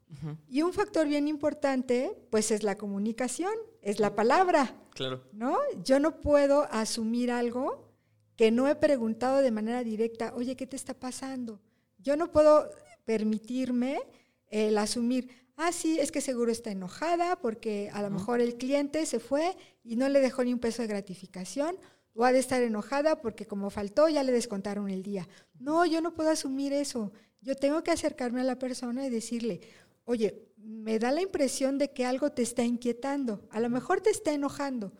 [0.48, 3.52] Y un factor bien importante, pues es la comunicación,
[3.86, 4.74] es la palabra.
[4.94, 5.22] Claro.
[5.32, 5.58] ¿No?
[5.84, 7.86] Yo no puedo asumir algo
[8.34, 11.60] que no he preguntado de manera directa, oye, ¿qué te está pasando?
[11.98, 12.68] Yo no puedo
[13.04, 14.00] permitirme
[14.48, 19.06] el asumir, ah, sí, es que seguro está enojada porque a lo mejor el cliente
[19.06, 21.78] se fue y no le dejó ni un peso de gratificación,
[22.12, 25.28] o ha de estar enojada porque como faltó ya le descontaron el día.
[25.60, 27.12] No, yo no puedo asumir eso.
[27.40, 29.60] Yo tengo que acercarme a la persona y decirle,
[30.04, 34.10] oye, me da la impresión de que algo te está inquietando, a lo mejor te
[34.10, 34.92] está enojando.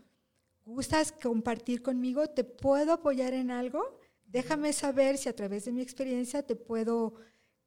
[0.65, 2.29] ¿Gustas compartir conmigo?
[2.29, 3.99] ¿Te puedo apoyar en algo?
[4.27, 7.15] Déjame saber si a través de mi experiencia te puedo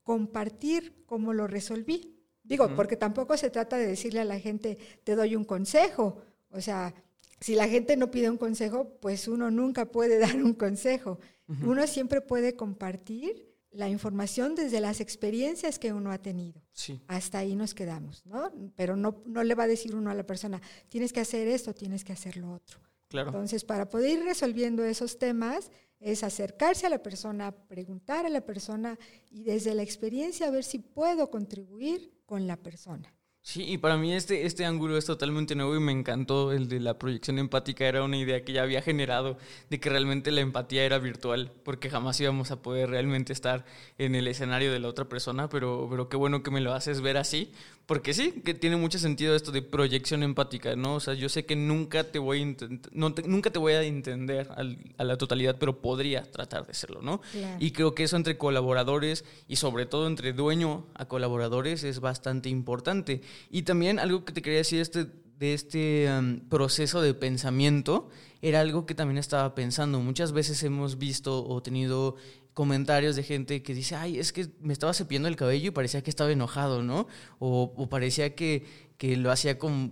[0.03, 2.15] compartir cómo lo resolví.
[2.43, 6.21] Digo, porque tampoco se trata de decirle a la gente, te doy un consejo.
[6.51, 6.93] O sea,
[7.39, 11.19] si la gente no pide un consejo, pues uno nunca puede dar un consejo.
[11.63, 16.61] Uno siempre puede compartir la información desde las experiencias que uno ha tenido.
[17.07, 18.51] Hasta ahí nos quedamos, ¿no?
[18.75, 21.73] Pero no, no le va a decir uno a la persona, tienes que hacer esto,
[21.73, 22.79] tienes que hacer lo otro.
[23.07, 23.29] Claro.
[23.29, 28.41] Entonces, para poder ir resolviendo esos temas, es acercarse a la persona, preguntar a la
[28.41, 28.97] persona
[29.29, 33.13] y desde la experiencia ver si puedo contribuir con la persona.
[33.49, 36.79] Sí, y para mí este, este ángulo es totalmente nuevo y me encantó el de
[36.79, 37.87] la proyección empática.
[37.87, 39.39] Era una idea que ya había generado
[39.71, 43.65] de que realmente la empatía era virtual, porque jamás íbamos a poder realmente estar
[43.97, 47.01] en el escenario de la otra persona, pero, pero qué bueno que me lo haces
[47.01, 47.51] ver así,
[47.89, 50.93] porque sí, que tiene mucho sentido esto de proyección empática, ¿no?
[50.93, 54.47] O sea, yo sé que nunca te voy a, no nunca te voy a entender
[54.95, 57.19] a la totalidad, pero podría tratar de serlo, ¿no?
[57.57, 62.49] Y creo que eso entre colaboradores y sobre todo entre dueño a colaboradores es bastante
[62.49, 63.23] importante.
[63.49, 65.07] Y también algo que te quería decir este,
[65.39, 66.09] de este
[66.49, 68.09] proceso de pensamiento
[68.41, 69.99] era algo que también estaba pensando.
[69.99, 72.15] Muchas veces hemos visto o tenido
[72.53, 76.01] comentarios de gente que dice, ay, es que me estaba cepillando el cabello y parecía
[76.01, 77.07] que estaba enojado, ¿no?
[77.39, 78.65] O, parecía que,
[78.99, 79.91] lo hacía con,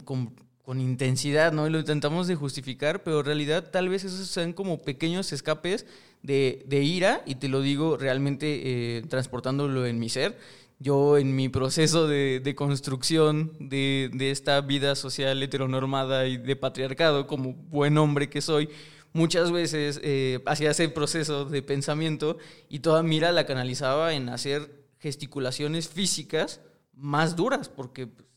[0.68, 1.66] intensidad, ¿no?
[1.66, 5.86] Y lo intentamos de justificar, pero en realidad tal vez esos sean como pequeños escapes
[6.24, 10.38] de, ira, y te lo digo realmente eh, transportándolo en mi ser.
[10.80, 17.54] Yo en mi proceso de, construcción de, esta vida social heteronormada y de patriarcado, como
[17.54, 18.70] buen hombre que soy,
[19.12, 22.38] muchas veces eh, hacía ese proceso de pensamiento
[22.70, 26.62] y toda mira la canalizaba en hacer gesticulaciones físicas
[26.94, 28.28] más duras, porque pues,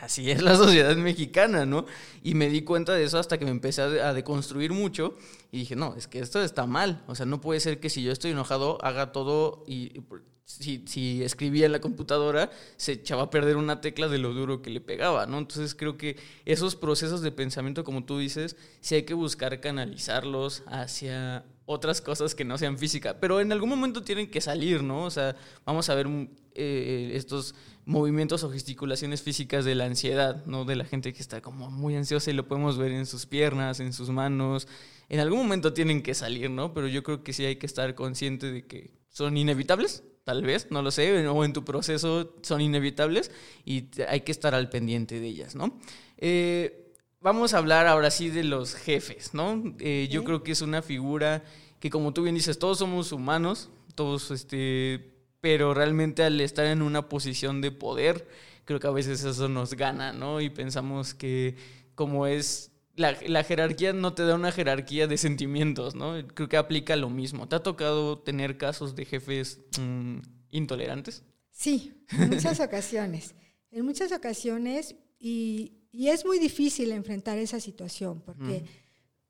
[0.00, 1.84] así es la sociedad mexicana, ¿no?
[2.22, 5.16] Y me di cuenta de eso hasta que me empecé a, deconstruir mucho
[5.50, 8.02] y dije, no, es que esto está mal, o sea, no puede ser que si
[8.02, 10.00] yo estoy enojado haga todo y
[10.44, 14.62] si, si, escribía en la computadora, se echaba a perder una tecla de lo duro
[14.62, 15.38] que le pegaba, ¿no?
[15.38, 20.62] Entonces creo que esos procesos de pensamiento, como tú dices, sí hay que buscar canalizarlos
[20.66, 25.04] hacia otras cosas que no sean física, pero en algún momento tienen que salir, ¿no?
[25.04, 25.34] O sea,
[25.64, 26.06] vamos a ver
[26.54, 27.54] eh, estos
[27.86, 30.64] movimientos o gesticulaciones físicas de la ansiedad, ¿no?
[30.64, 33.80] De la gente que está como muy ansiosa y lo podemos ver en sus piernas,
[33.80, 34.68] en sus manos.
[35.08, 36.74] En algún momento tienen que salir, ¿no?
[36.74, 40.68] Pero yo creo que sí hay que estar consciente de que son inevitables, tal vez,
[40.70, 43.30] no lo sé, o en tu proceso son inevitables
[43.64, 45.78] y hay que estar al pendiente de ellas, ¿no?
[46.16, 49.62] Eh, vamos a hablar ahora sí de los jefes, ¿no?
[49.78, 51.44] Eh, yo creo que es una figura
[51.78, 56.80] que, como tú bien dices, todos somos humanos, todos este, pero realmente al estar en
[56.80, 58.26] una posición de poder,
[58.64, 60.40] creo que a veces eso nos gana, ¿no?
[60.40, 61.56] Y pensamos que
[61.94, 66.14] como es la, jerarquía no te da una jerarquía de sentimientos, ¿no?
[66.28, 67.48] Creo que aplica lo mismo.
[67.48, 70.18] ¿Te ha tocado tener casos de jefes mm,
[70.50, 71.24] intolerantes?
[71.50, 73.34] Sí, en muchas ocasiones.
[73.70, 78.64] En muchas ocasiones, y, es muy difícil enfrentar esa situación, porque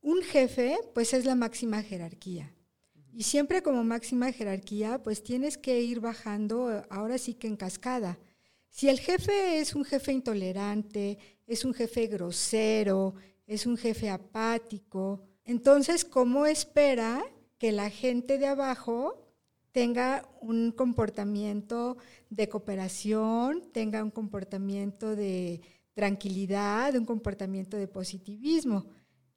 [0.00, 2.54] un jefe, pues es la máxima jerarquía.
[3.12, 8.18] Y siempre como máxima jerarquía, pues tienes que ir bajando, ahora sí que en cascada.
[8.70, 13.14] Si el jefe es un jefe intolerante, es un jefe grosero,
[13.46, 17.22] es un jefe apático, entonces, ¿cómo espera
[17.58, 19.30] que la gente de abajo
[19.72, 21.98] tenga un comportamiento
[22.30, 25.60] de cooperación, tenga un comportamiento de
[25.92, 28.86] tranquilidad, un comportamiento de positivismo?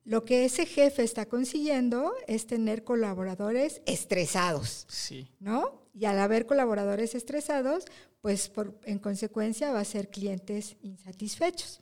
[0.06, 4.86] Lo que ese jefe está consiguiendo es tener colaboradores estresados.
[4.88, 5.28] Sí.
[5.42, 5.82] ¿No?
[5.94, 7.84] Y al haber colaboradores estresados,
[8.22, 8.50] pues
[8.86, 11.82] en consecuencia va a ser clientes insatisfechos.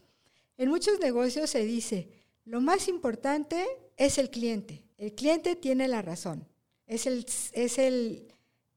[0.58, 2.10] En muchos negocios se dice,
[2.46, 3.66] lo más importante
[3.98, 4.84] es el cliente.
[4.98, 6.48] El cliente tiene la razón.
[6.88, 8.28] Es, el, es el,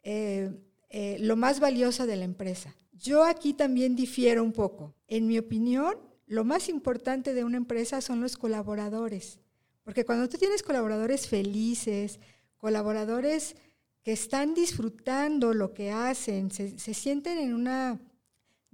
[0.03, 0.51] eh,
[0.89, 2.75] eh, lo más valioso de la empresa.
[2.93, 4.95] Yo aquí también difiero un poco.
[5.07, 5.97] En mi opinión,
[6.27, 9.39] lo más importante de una empresa son los colaboradores.
[9.85, 12.21] Porque cuando tú tienes colaboradores felices,
[12.57, 13.57] colaboradores
[14.03, 18.01] que están disfrutando lo que hacen, se, sienten en una,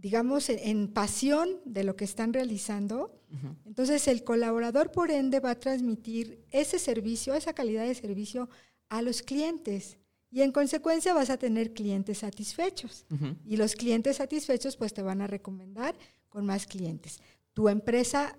[0.05, 3.19] digamos, en, pasión de lo que están realizando,
[3.65, 8.49] entonces el colaborador por ende va a transmitir ese servicio, esa calidad de servicio
[8.89, 9.99] a los clientes.
[10.31, 13.07] Y en consecuencia vas a tener clientes satisfechos.
[13.45, 15.97] Y los clientes satisfechos pues te van a recomendar
[16.29, 17.21] con más clientes
[17.55, 18.37] tu empresa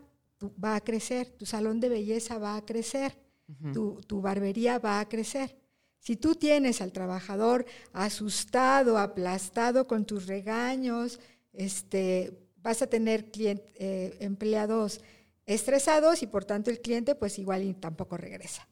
[0.64, 3.18] va a crecer, tu salón de belleza va a crecer,
[3.74, 5.58] tu, barbería va a crecer.
[6.00, 11.20] Si tú tienes al trabajador asustado, aplastado con tus regaños,
[11.58, 15.02] este, vas a tener eh, empleados
[15.46, 18.68] estresados y por tanto el cliente pues igual tampoco regresa.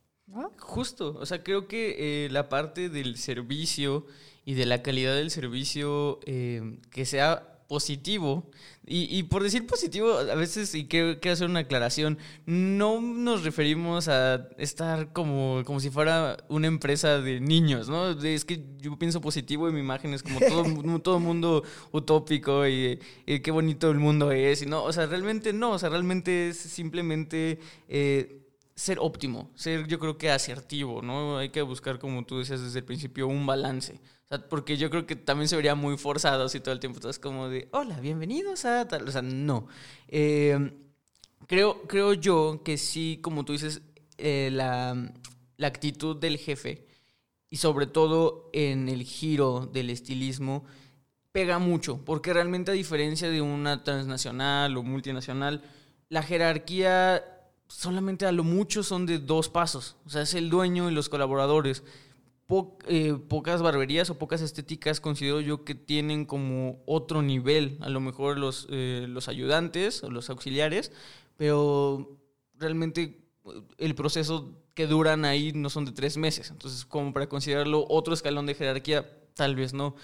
[0.57, 4.07] Justo, o sea, creo que eh, la parte del servicio
[4.45, 8.51] y de la calidad del servicio eh, que sea positivo.
[8.85, 14.49] Y, por decir positivo, a veces, y quiero, hacer una aclaración, no nos referimos a
[14.59, 18.11] estar como, como si fuera una empresa de niños, ¿no?
[18.11, 22.99] Es que yo pienso positivo y mi imagen es como todo, todo mundo utópico y,
[23.25, 24.61] qué bonito el mundo es.
[24.61, 27.57] Y no, o sea, realmente no, o sea, realmente es simplemente...
[27.87, 28.42] Eh,
[28.75, 31.37] ser óptimo, ser yo creo que asertivo, ¿no?
[31.37, 33.99] Hay que buscar, como tú decías desde el principio, un balance
[34.49, 37.49] porque yo creo que también se vería muy forzado si todo el tiempo estás como
[37.49, 39.07] de, hola, bienvenidos a tal.
[39.07, 39.67] O sea, no.
[40.07, 40.71] Eh,
[41.47, 43.81] creo, creo yo que sí, como tú dices,
[44.17, 45.11] eh, la,
[45.57, 46.87] la actitud del jefe
[47.49, 50.65] y sobre todo en el giro del estilismo
[51.31, 55.63] pega mucho, porque realmente a diferencia de una transnacional o multinacional,
[56.09, 57.32] la jerarquía
[57.77, 61.09] solamente a lo mucho son de dos pasos, o sea, es el dueño y los
[61.09, 61.83] colaboradores.
[62.87, 67.99] Eh, pocas barberías o pocas estéticas considero yo que tienen como otro nivel, a lo
[67.99, 70.91] mejor los, eh, los ayudantes o los auxiliares,
[71.35, 72.19] pero
[72.59, 77.27] realmente eh, el proceso que duran ahí no son de tres meses, entonces como para
[77.27, 79.95] considerarlo otro escalón de jerarquía, tal vez no.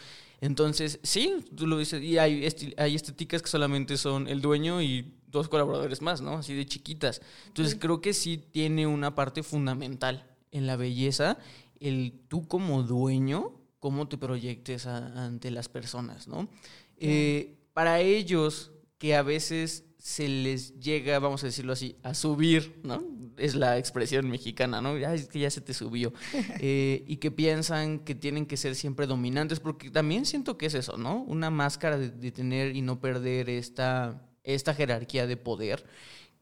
[0.41, 2.47] Entonces, sí, tú lo dices, y hay,
[2.77, 6.37] hay estéticas que solamente son el dueño y dos colaboradores más, ¿no?
[6.37, 7.21] Así de chiquitas.
[7.47, 11.37] Entonces, creo que sí tiene una parte fundamental en la belleza
[11.79, 16.49] el tú como dueño, cómo te proyectes ante las personas, ¿no?
[16.97, 22.79] Eh, para ellos que a veces se les llega, vamos a decirlo así, a subir,
[22.83, 23.03] ¿no?
[23.37, 24.97] Es la expresión mexicana, ¿no?
[24.97, 26.13] Ya, es que ya se te subió.
[26.61, 30.73] Eh, y que piensan que tienen que ser siempre dominantes, porque también siento que es
[30.73, 31.21] eso, ¿no?
[31.21, 35.85] Una máscara de, de tener y no perder esta, esta jerarquía de poder.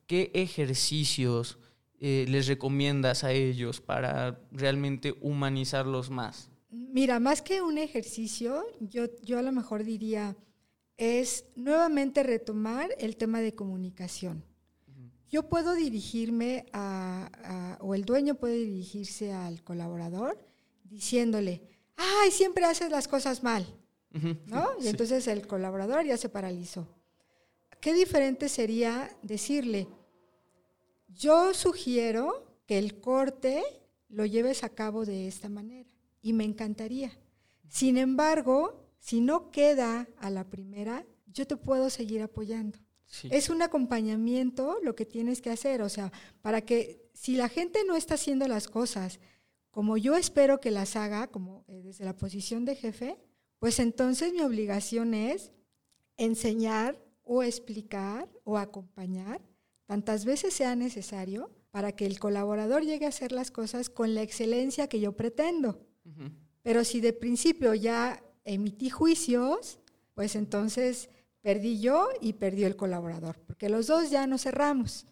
[0.06, 1.58] ¿Qué ejercicios
[2.00, 6.50] eh, les recomiendas a ellos para realmente humanizarlos más?
[6.70, 10.36] Mira, más que un ejercicio, yo, yo a lo mejor diría,
[10.98, 14.44] es nuevamente retomar el tema de comunicación.
[15.30, 20.40] Yo puedo dirigirme a, o el dueño puede dirigirse al colaborador
[20.84, 21.62] diciéndole,
[21.98, 23.66] ay, siempre haces las cosas mal,
[24.46, 24.70] ¿no?
[24.82, 26.88] Y entonces el colaborador ya se paralizó.
[27.80, 29.88] Qué diferente sería decirle,
[31.08, 33.64] yo sugiero que el corte
[34.10, 35.90] lo lleves a cabo de esta manera
[36.22, 37.18] y me encantaría.
[37.70, 42.80] Sin embargo, si no queda a la primera, yo te puedo seguir apoyando.
[43.30, 46.12] Es un acompañamiento lo que tienes que hacer, o sea,
[46.42, 49.20] para que si la gente no está haciendo las cosas
[49.72, 53.18] como yo espero que las haga, como eh, desde la posición de jefe,
[53.60, 55.52] pues entonces mi obligación es
[56.18, 59.42] enseñar o explicar o acompañar
[59.86, 64.22] tantas veces sea necesario para que el colaborador llegue a hacer las cosas con la
[64.22, 65.80] excelencia que yo pretendo.
[66.62, 69.80] Pero si de principio ya emití juicios,
[70.14, 71.10] pues entonces
[71.42, 75.06] perdí yo y perdió el colaborador, porque los dos ya nos cerramos.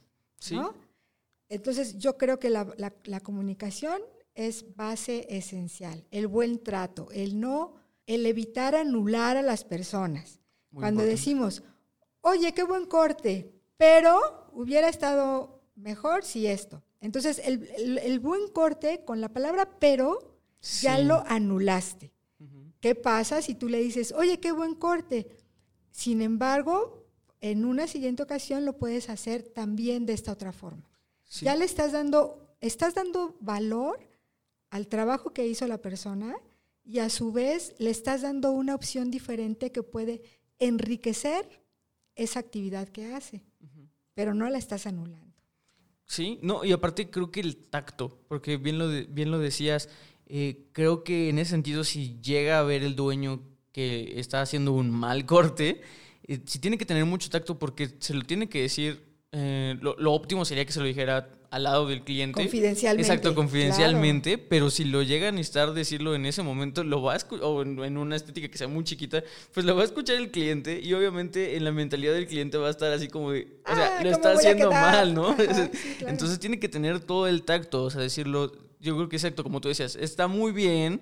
[1.49, 4.01] Entonces yo creo que la, comunicación
[4.33, 10.39] es base esencial, el buen trato, el no, el evitar anular a las personas.
[10.73, 11.63] Cuando decimos,
[12.25, 16.81] oye, qué buen corte, pero hubiera estado mejor si esto.
[16.99, 20.35] Entonces, el, buen corte con la palabra pero
[20.81, 22.11] ya lo anulaste.
[22.79, 25.27] ¿Qué pasa si tú le dices, oye, qué buen corte?
[25.91, 27.05] Sin embargo,
[27.41, 30.89] en una siguiente ocasión lo puedes hacer también de esta otra forma.
[31.41, 33.99] Ya le estás dando, estás dando valor
[34.71, 36.35] al trabajo que hizo la persona
[36.83, 40.21] y a su vez le estás dando una opción diferente que puede
[40.59, 41.64] enriquecer
[42.15, 43.43] esa actividad que hace,
[44.13, 45.35] pero no la estás anulando.
[46.05, 49.89] Sí, no, y aparte creo que el tacto, porque bien lo, bien lo decías,
[50.27, 53.41] eh, creo que en ese sentido si llega a ver el dueño
[53.71, 55.81] que está haciendo un mal corte,
[56.27, 60.13] eh, si tiene que tener mucho tacto porque se lo tiene que decir, eh, lo,
[60.13, 62.41] óptimo sería que se lo dijera al lado del cliente.
[62.41, 63.01] Confidencialmente.
[63.09, 67.15] Exacto, confidencialmente, pero si lo llega a necesitar decirlo en ese momento, lo va a
[67.15, 70.31] escuchar, o en, una estética que sea muy chiquita, pues lo va a escuchar el
[70.31, 73.73] cliente y obviamente en la mentalidad del cliente va a estar así como de, o
[73.73, 75.33] sea, ah, lo está haciendo mal, ¿no?
[76.05, 78.51] Entonces tiene que tener todo el tacto, o sea, decirlo,
[78.81, 80.99] yo creo que exacto, como tú decías, está muy bien,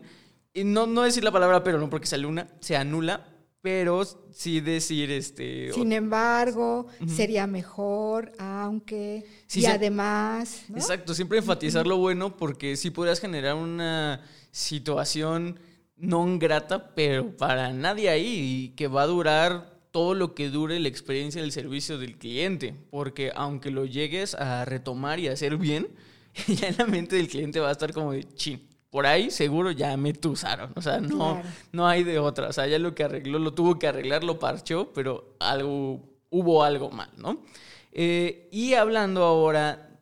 [0.54, 3.33] y no, no decir la palabra pero, no, porque se, aluna, se anula,
[3.64, 11.97] pero sí decir este sin embargo sería mejor aunque y además exacto siempre enfatizar lo
[11.97, 15.61] bueno porque sí podrías generar una situación
[15.95, 20.78] no grata pero para nadie ahí y que va a durar todo lo que dure
[20.82, 25.88] la experiencia del servicio del cliente porque aunque lo llegues a retomar y hacer bien
[26.47, 29.72] ya en la mente del cliente va a estar como de chin por ahí seguro
[29.72, 30.72] ya me tusaron.
[30.76, 31.41] O sea, no,
[31.72, 32.50] no hay de otra.
[32.50, 36.64] O sea, ya lo que arregló, lo tuvo que arreglar, lo parchó, pero algo, hubo
[36.64, 37.41] algo mal, ¿no?
[37.91, 39.98] Eh, y hablando ahora,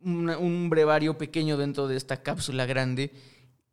[0.00, 3.12] un brevario pequeño dentro de esta cápsula grande,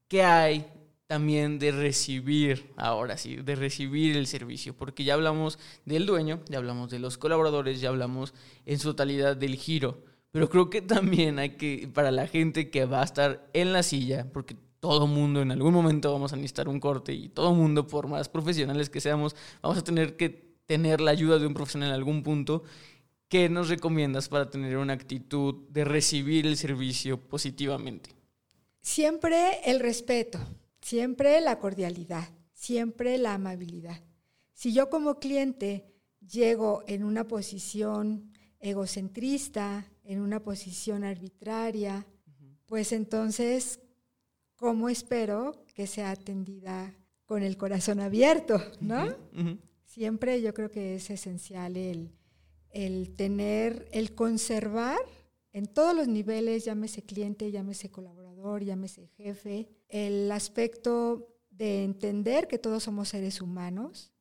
[0.08, 0.68] ¿qué hay
[1.08, 4.78] también de recibir, ahora sí, de recibir el servicio?
[4.78, 8.36] Porque ya hablamos del dueño, ya hablamos de los colaboradores, ya hablamos
[8.68, 10.04] en su totalidad del giro.
[10.32, 13.84] Pero creo que también hay que, para la gente que va a estar en la
[13.84, 17.88] silla, porque todo mundo en algún momento vamos a necesitar un corte y todo mundo,
[17.88, 20.30] por más profesionales que seamos, vamos a tener que
[20.66, 22.64] tener la ayuda de un profesional en algún punto.
[23.28, 28.12] ¿Qué nos recomiendas para tener una actitud de recibir el servicio positivamente?
[28.82, 30.40] Siempre el respeto,
[30.82, 34.02] siempre la cordialidad, siempre la amabilidad.
[34.54, 35.86] Si yo como cliente
[36.28, 42.04] llego en una posición egocentrista, en una posición arbitraria,
[42.66, 43.80] pues entonces,
[44.56, 46.96] ¿cómo espero que sea atendida
[47.28, 48.60] con el corazón abierto?
[48.82, 49.06] ¿no?
[49.86, 52.12] Siempre yo creo que es esencial el,
[52.72, 54.98] el tener, el conservar
[55.54, 62.58] en todos los niveles, llámese cliente, llámese colaborador, llámese jefe, el aspecto de entender que
[62.58, 64.12] todos somos seres humanos,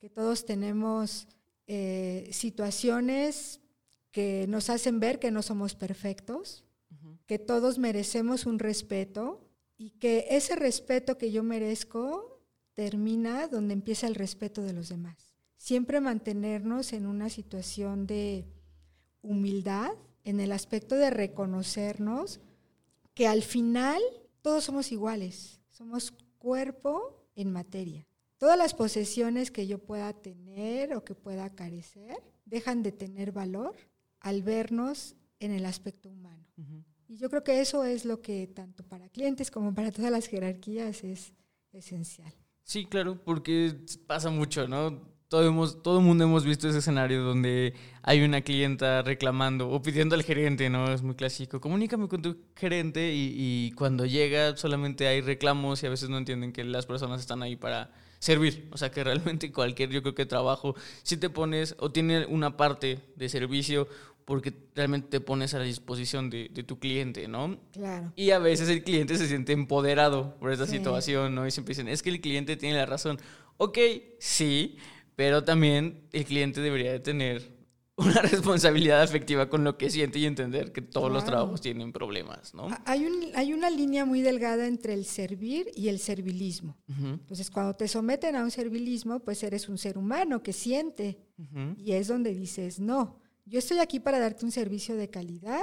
[0.00, 1.28] que todos tenemos
[1.68, 3.61] eh, situaciones
[4.12, 6.64] que nos hacen ver que no somos perfectos,
[7.26, 9.48] que todos merecemos un respeto
[9.78, 12.40] y que ese respeto que yo merezco
[12.74, 15.34] termina donde empieza el respeto de los demás.
[15.56, 18.46] Siempre mantenernos en una situación de
[19.22, 19.92] humildad,
[20.24, 22.40] en el aspecto de reconocernos
[23.14, 24.02] que al final
[24.42, 28.06] todos somos iguales, somos cuerpo en materia.
[28.36, 33.76] Todas las posesiones que yo pueda tener o que pueda carecer dejan de tener valor
[34.22, 36.46] al vernos en el aspecto humano.
[37.08, 40.28] Y yo creo que eso es lo que tanto para clientes como para todas las
[40.28, 41.34] jerarquías es
[41.72, 42.32] esencial.
[42.62, 43.74] Sí, claro, porque
[44.06, 45.12] pasa mucho, ¿no?
[45.28, 49.82] Todo, hemos, todo el mundo hemos visto ese escenario donde hay una clienta reclamando o
[49.82, 50.92] pidiendo al gerente, ¿no?
[50.92, 51.60] Es muy clásico.
[51.60, 56.18] Comunícame con tu gerente y, y cuando llega solamente hay reclamos y a veces no
[56.18, 57.90] entienden que las personas están ahí para
[58.22, 58.68] servir.
[58.70, 62.56] O sea que realmente cualquier, yo creo que trabajo, si te pones o tiene una
[62.56, 63.88] parte de servicio
[64.24, 67.58] porque realmente te pones a la disposición de, tu cliente, ¿no?
[67.72, 68.12] Claro.
[68.16, 71.46] Y a veces el cliente se siente empoderado por esta situación, ¿no?
[71.46, 73.18] Y siempre dicen, es que el cliente tiene la razón.
[73.56, 73.78] Ok,
[74.18, 74.76] sí,
[75.16, 77.52] pero también el cliente debería de tener
[77.96, 81.36] una responsabilidad afectiva con lo que siente y entender que todos los Claro.
[81.38, 82.68] trabajos tienen problemas, ¿no?
[82.68, 86.76] Ha- Hay, un- hay una línea muy delgada entre el servir y el servilismo.
[86.88, 91.18] Ujú, Entonces, cuando te someten a un servilismo, pues eres un ser humano que siente.
[91.38, 91.74] ujú.
[91.76, 95.60] Y es donde dices, no, yo estoy aquí para darte un servicio de calidad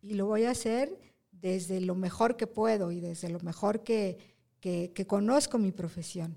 [0.00, 0.98] y lo voy a hacer
[1.30, 4.18] desde lo mejor que puedo y desde lo mejor que,
[4.60, 6.36] que- que conozco mi profesión.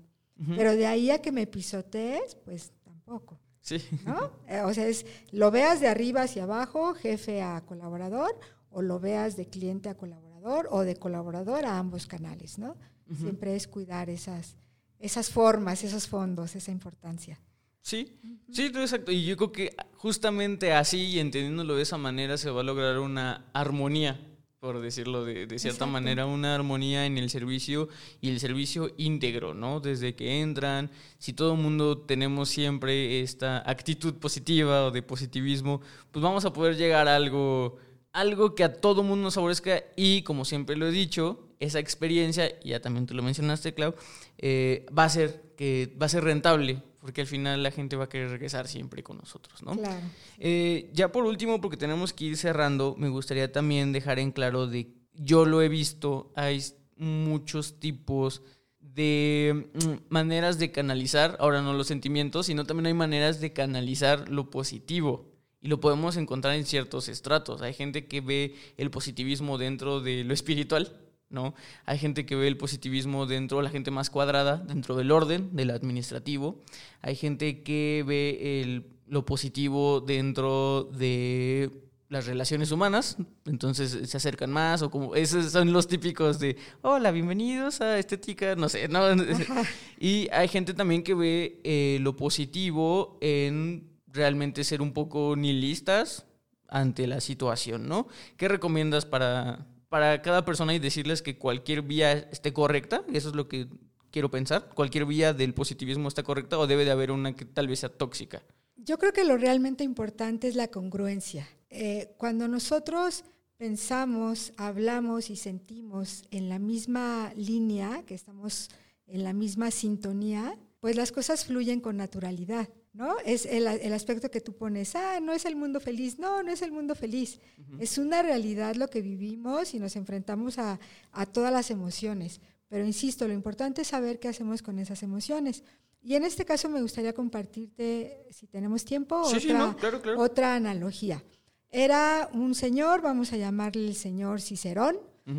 [0.56, 3.38] Pero de ahí a que me pisotees, pues tampoco.
[3.62, 3.78] Sí.
[4.04, 4.30] ¿no?
[4.48, 8.38] Eh, o sea, es lo veas de arriba hacia abajo, jefe a colaborador,
[8.70, 12.76] o lo veas de cliente a colaborador, o de colaborador a ambos canales, ¿no?
[13.18, 14.56] Siempre es cuidar esas,
[14.98, 17.40] esas formas, esos fondos, esa importancia.
[17.86, 18.18] Sí,
[18.50, 19.12] sí, exacto.
[19.12, 22.98] Y yo creo que justamente así y entendiéndolo de esa manera se va a lograr
[22.98, 24.20] una armonía,
[24.58, 25.86] por decirlo de, de cierta Exacto.
[25.86, 27.88] manera, una armonía en el servicio
[28.20, 29.78] y el servicio íntegro, ¿no?
[29.78, 35.80] Desde que entran, si todo el mundo tenemos siempre esta actitud positiva o de positivismo,
[36.10, 37.76] pues vamos a poder llegar a algo,
[38.12, 42.58] algo que a todo mundo nos favorezca y, como siempre lo he dicho, esa experiencia,
[42.64, 43.94] ya también tú lo mencionaste, Clau,
[44.38, 48.06] eh, va a ser que va a ser rentable, porque al final la gente va
[48.06, 49.76] a querer regresar siempre con nosotros, ¿no?
[49.76, 50.04] Claro.
[50.40, 54.66] Eh, ya por último, porque tenemos que ir cerrando, me gustaría también dejar en claro
[54.66, 56.60] de, yo lo he visto, hay
[56.96, 58.42] muchos tipos
[58.80, 64.28] de mm, maneras de canalizar, ahora no los sentimientos, sino también hay maneras de canalizar
[64.28, 65.30] lo positivo.
[65.60, 67.62] Y lo podemos encontrar en ciertos estratos.
[67.62, 70.92] Hay gente que ve el positivismo dentro de lo espiritual,
[71.28, 71.54] ¿no?
[71.84, 75.54] Hay gente que ve el positivismo dentro de la gente más cuadrada, dentro del orden,
[75.54, 76.62] del administrativo.
[77.02, 83.16] Hay gente que ve el, lo positivo dentro de las relaciones humanas,
[83.46, 88.54] entonces se acercan más o como esos son los típicos de hola, bienvenidos a estética,
[88.54, 89.00] no sé, ¿no?
[89.98, 96.26] Y hay gente también que ve eh, lo positivo en realmente ser un poco nihilistas
[96.68, 98.06] ante la situación, ¿no?
[98.36, 103.04] ¿Qué recomiendas para, para cada persona y decirles que cualquier vía esté correcta?
[103.12, 103.68] Eso es lo que
[104.10, 104.70] quiero pensar.
[104.74, 107.88] ¿Cualquier vía del positivismo está correcta o debe de haber una que tal vez sea
[107.90, 108.42] tóxica?
[108.76, 111.48] Yo creo que lo realmente importante es la congruencia.
[111.70, 113.24] Eh, cuando nosotros
[113.56, 118.68] pensamos, hablamos y sentimos en la misma línea, que estamos
[119.06, 123.16] en la misma sintonía, pues las cosas fluyen con naturalidad, ¿no?
[123.24, 126.50] Es el, el aspecto que tú pones, ah, no es el mundo feliz, no, no
[126.50, 127.38] es el mundo feliz,
[127.78, 130.80] es una realidad lo que vivimos y nos enfrentamos a,
[131.12, 132.40] a todas las emociones.
[132.68, 135.62] Pero insisto, lo importante es saber qué hacemos con esas emociones.
[136.02, 140.00] Y en este caso me gustaría compartirte, si tenemos tiempo, Sí, otra, sí, no, claro,
[140.02, 140.20] claro.
[140.20, 141.22] otra analogía.
[141.70, 144.98] Era un señor, vamos a llamarle el señor Cicerón,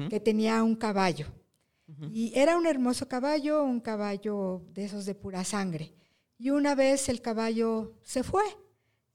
[0.10, 1.28] que tenía un caballo.
[2.12, 5.94] Y era un hermoso caballo, un caballo de esos de pura sangre.
[6.38, 8.44] Y una vez el caballo se fue.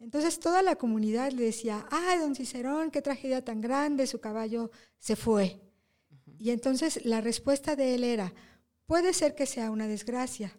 [0.00, 4.70] Entonces toda la comunidad le decía, ay, don Cicerón, qué tragedia tan grande, su caballo
[4.98, 5.60] se fue.
[6.38, 8.34] Y entonces la respuesta de él era,
[8.86, 10.52] puede ser que sea una desgracia,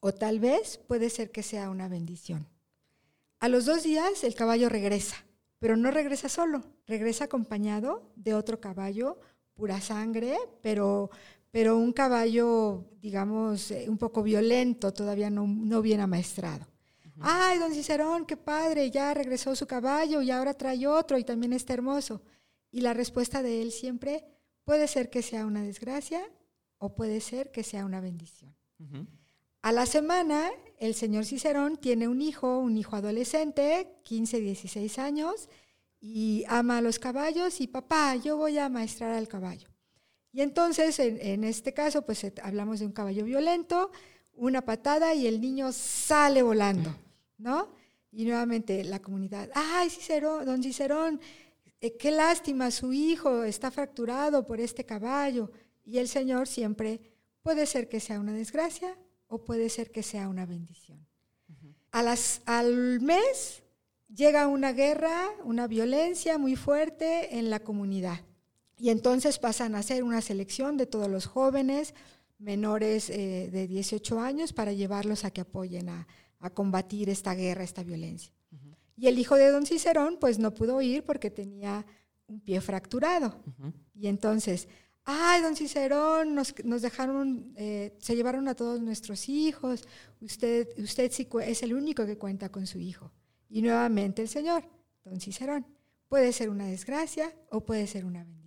[0.00, 2.48] o tal vez puede ser que sea una bendición.
[3.38, 5.24] A los dos días el caballo regresa,
[5.60, 9.20] pero no regresa solo, regresa acompañado de otro caballo,
[9.54, 11.10] pura sangre, pero,
[11.50, 16.66] pero un caballo, digamos, eh, un poco violento, todavía no, no bien amaestrado.
[17.20, 21.52] Ay, don Cicerón, qué padre, ya regresó su caballo y ahora trae otro y también
[21.52, 22.22] está hermoso.
[22.70, 24.24] Y la respuesta de él siempre
[24.64, 26.22] puede ser que sea una desgracia
[26.78, 28.54] o puede ser que sea una bendición.
[29.62, 35.48] A la semana, el señor Cicerón tiene un hijo, un hijo adolescente, 15, 16 años,
[36.00, 39.68] y ama a los caballos y papá, yo voy a amaestrar al caballo.
[40.38, 43.90] Y entonces, en, en este caso, pues eh, hablamos de un caballo violento,
[44.34, 46.94] una patada y el niño sale volando,
[47.38, 47.70] ¿no?
[48.12, 51.20] Y nuevamente la comunidad, ay, Cicerón, don Cicerón,
[51.80, 55.50] eh, qué lástima, su hijo está fracturado por este caballo.
[55.84, 57.00] Y el Señor siempre
[57.42, 61.04] puede ser que sea una desgracia o puede ser que sea una bendición.
[61.90, 63.64] A las, al mes
[64.06, 68.20] llega una guerra, una violencia muy fuerte en la comunidad.
[68.78, 71.94] Y entonces pasan a hacer una selección de todos los jóvenes
[72.38, 76.06] menores eh, de 18 años para llevarlos a que apoyen a,
[76.40, 78.32] a combatir esta guerra, esta violencia.
[78.96, 81.86] Y el hijo de don Cicerón pues no pudo ir porque tenía
[82.26, 83.36] un pie fracturado.
[83.94, 84.68] Y entonces,
[85.04, 89.84] ay, don Cicerón, nos, nos dejaron, eh, se llevaron a todos nuestros hijos,
[90.20, 93.12] usted, usted sí es el único que cuenta con su hijo.
[93.48, 94.64] Y nuevamente el Señor,
[95.04, 95.64] don Cicerón,
[96.08, 98.37] puede ser una desgracia o puede ser una bendición.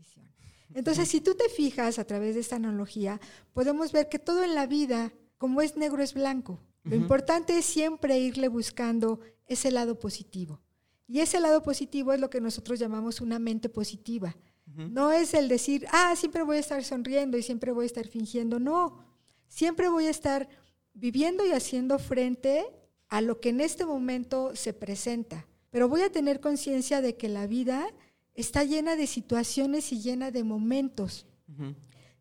[0.73, 3.19] Entonces, si tú te fijas a través de esta analogía,
[3.53, 6.59] podemos ver que todo en la vida, como es negro, es blanco.
[6.83, 10.61] Lo importante es siempre irle buscando ese lado positivo.
[11.07, 14.35] Y ese lado positivo es lo que nosotros llamamos una mente positiva.
[14.65, 18.07] No es el decir, ah, siempre voy a estar sonriendo y siempre voy a estar
[18.07, 18.59] fingiendo.
[18.59, 19.03] No,
[19.47, 20.47] siempre voy a estar
[20.93, 22.65] viviendo y haciendo frente
[23.09, 25.45] a lo que en este momento se presenta.
[25.69, 27.87] Pero voy a tener conciencia de que la vida
[28.33, 31.25] está llena de situaciones y llena de momentos.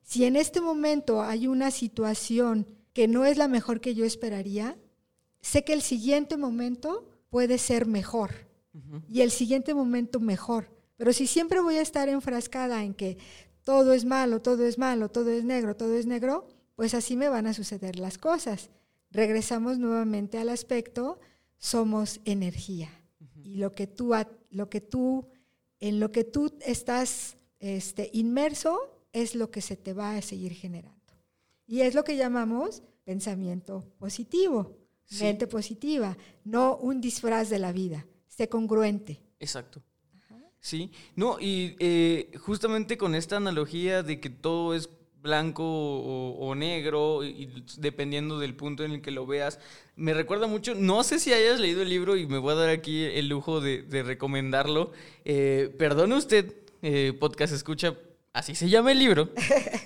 [0.02, 4.76] Si en este momento hay una situación que no es la mejor que yo esperaría,
[5.40, 8.30] sé que el siguiente momento puede ser mejor
[9.08, 10.68] y el siguiente momento mejor.
[10.96, 13.18] Pero si siempre voy a estar enfrascada en que
[13.64, 17.28] todo es malo, todo es malo, todo es negro, todo es negro, pues así me
[17.28, 18.70] van a suceder las cosas.
[19.10, 21.20] Regresamos nuevamente al aspecto,
[21.58, 22.90] somos energía.
[23.42, 24.12] Y lo que tú,
[24.50, 25.26] lo que tú,
[25.80, 28.78] en lo que tú estás este, inmerso,
[29.12, 30.98] es lo que se te va a seguir generando.
[31.66, 34.76] Y es lo que llamamos pensamiento positivo,
[35.20, 39.20] mente positiva, no un disfraz de la vida, sé congruente.
[39.38, 39.82] Exacto.
[40.62, 44.90] Sí, no, y eh, justamente con esta analogía de que todo es
[45.22, 49.58] blanco o, negro, y, dependiendo del punto en el que lo veas,
[49.96, 52.68] me recuerda mucho, no sé si hayas leído el libro y me voy a dar
[52.70, 54.92] aquí el lujo de, recomendarlo.
[55.24, 57.96] Eh, perdone usted, eh, podcast escucha,
[58.32, 59.30] Así se llama el libro.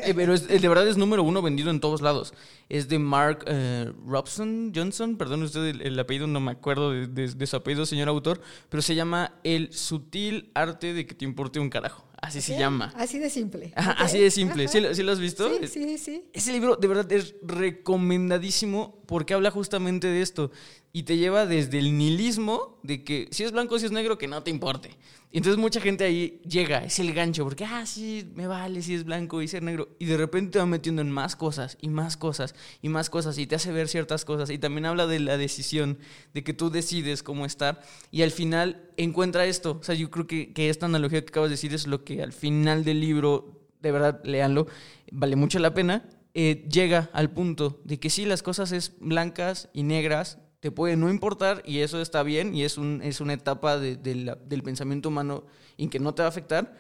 [0.07, 2.35] Eh, pero es, de verdad es número uno vendido en todos lados.
[2.69, 5.17] Es de Mark eh, Robson Johnson.
[5.17, 8.43] Perdón usted el, apellido, no me acuerdo de, su apellido, señor autor.
[8.69, 12.04] Pero se llama El sutil arte de que te importe un carajo.
[12.25, 12.93] Así se llama.
[12.97, 13.73] Así de simple.
[13.77, 14.69] Así de simple.
[14.69, 15.51] ¿Sí, lo has visto?
[15.61, 16.25] Sí, sí, sí.
[16.33, 20.51] Ese libro de verdad es recomendadísimo porque habla justamente de esto.
[20.97, 24.29] Y te lleva desde el nihilismo de que si es blanco, si es negro, que
[24.29, 24.97] no te importe.
[25.33, 28.95] Y entonces mucha gente ahí llega, es el gancho, porque, ah, sí, me vale si
[28.95, 29.89] es blanco y ser negro.
[29.99, 33.37] Y de repente te va metiendo en más cosas, y más cosas, y más cosas,
[33.39, 34.51] y te hace ver ciertas cosas.
[34.51, 35.99] Y también habla de la decisión,
[36.33, 37.83] de que tú decides cómo estar.
[38.13, 39.79] Y al final encuentra esto.
[39.81, 42.23] O sea, yo creo que, que esta analogía que acabas de decir es lo que
[42.23, 44.69] al final del libro, de verdad, léanlo,
[45.11, 46.09] vale mucho la pena.
[46.35, 50.97] Eh, llega al punto de que sí, las cosas es blancas y negras, te puede
[50.97, 55.45] no importar y eso está bien y es, un, es una etapa del pensamiento humano
[55.77, 56.75] en que no te va a afectar,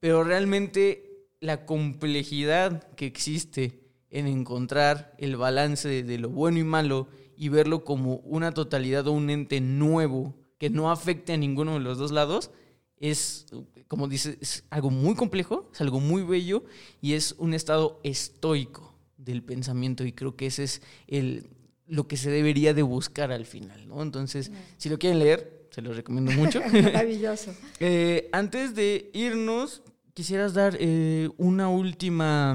[0.00, 7.06] pero realmente la complejidad que existe en encontrar el balance de, lo bueno y malo
[7.36, 11.78] y verlo como una totalidad o un ente nuevo que no afecte a ninguno de
[11.78, 12.50] los dos lados,
[12.96, 13.46] es,
[13.86, 16.64] como dice, es algo muy complejo, es algo muy bello
[17.00, 21.48] y es un estado estoico del pensamiento y creo que ese es el,
[21.90, 24.02] lo que se debería de buscar al final, ¿no?
[24.02, 26.60] Entonces, si lo quieren leer, se los recomiendo mucho.
[26.72, 27.52] Maravilloso.
[27.80, 29.82] Eh, antes de irnos,
[30.14, 32.52] quisieras dar eh, una última,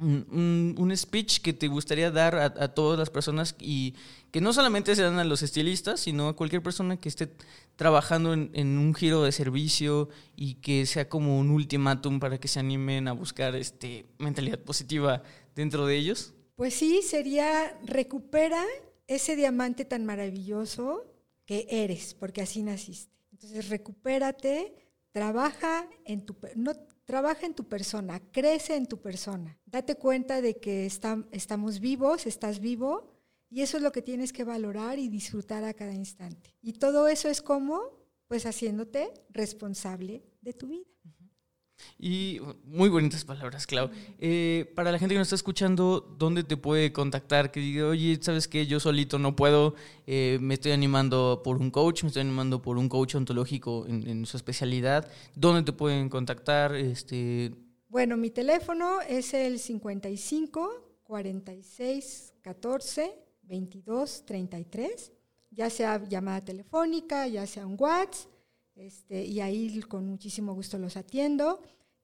[0.00, 3.94] un, speech que te gustaría dar a, todas las personas y
[4.30, 7.30] que no solamente se dan a los estilistas, sino a cualquier persona que esté
[7.76, 12.48] trabajando en, en un giro de servicio y que sea como un ultimátum para que
[12.48, 15.22] se animen a buscar este mentalidad positiva
[15.54, 16.32] dentro de ellos.
[16.58, 18.64] Pues sí, sería recupera
[19.06, 21.04] ese diamante tan maravilloso
[21.46, 23.14] que eres, porque así naciste.
[23.30, 24.74] Entonces, recupérate,
[25.12, 26.72] trabaja en tu no
[27.04, 29.56] trabaja en tu persona, crece en tu persona.
[29.66, 33.06] Date cuenta de que estamos vivos, estás vivo
[33.48, 36.56] y eso es lo que tienes que valorar y disfrutar a cada instante.
[36.60, 37.82] Y todo eso es como
[38.26, 40.90] pues haciéndote responsable de tu vida.
[41.98, 43.90] Y muy bonitas palabras, Clau.
[44.18, 47.50] Eh, para la gente que nos está escuchando, ¿dónde te puede contactar?
[47.50, 48.66] Que diga, oye, ¿sabes qué?
[48.66, 49.74] Yo solito no puedo,
[50.06, 54.24] eh, me estoy animando por un coach, me estoy animando por un coach ontológico en,
[54.26, 55.10] su especialidad.
[55.34, 56.74] ¿Dónde te pueden contactar?
[56.74, 57.52] Este...
[57.88, 63.12] Bueno, mi teléfono es el 55 46 14
[63.42, 65.12] 22 33,
[65.50, 68.37] ya sea llamada telefónica, ya sea un WhatsApp
[68.78, 71.60] este, y ahí con muchísimo gusto los atiendo.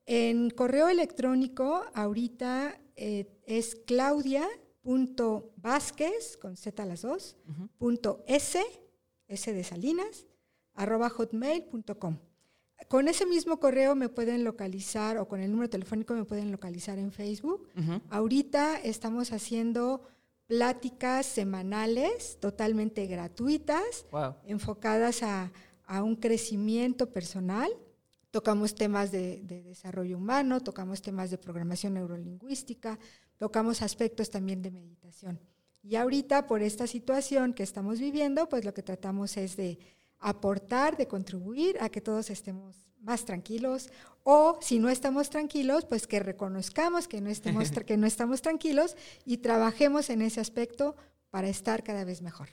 [0.07, 7.37] En correo electrónico, ahorita eh, es claudia.vázquez, con Z las dos,
[7.79, 8.61] punto S,
[9.29, 10.27] S de Salinas,
[10.75, 12.19] arroba hotmail.com.
[12.89, 16.99] Con ese mismo correo me pueden localizar, o con el número telefónico me pueden localizar
[16.99, 17.69] en Facebook.
[18.11, 20.03] Ahorita estamos haciendo
[20.47, 24.05] pláticas semanales totalmente gratuitas,
[24.45, 25.51] enfocadas a
[25.87, 27.71] a un crecimiento personal.
[28.31, 32.99] Tocamos temas de, desarrollo humano, tocamos temas de programación neurolingüística,
[33.37, 35.41] tocamos aspectos también de meditación.
[35.83, 39.79] Y ahorita, por esta situación que estamos viviendo, pues lo que tratamos es de
[40.19, 43.91] aportar, de contribuir a que todos estemos más tranquilos
[44.23, 48.97] o si no estamos tranquilos, pues que reconozcamos que no, estemos, que no estamos tranquilos
[49.25, 50.97] y trabajemos en ese aspecto
[51.31, 52.49] para estar cada vez mejor.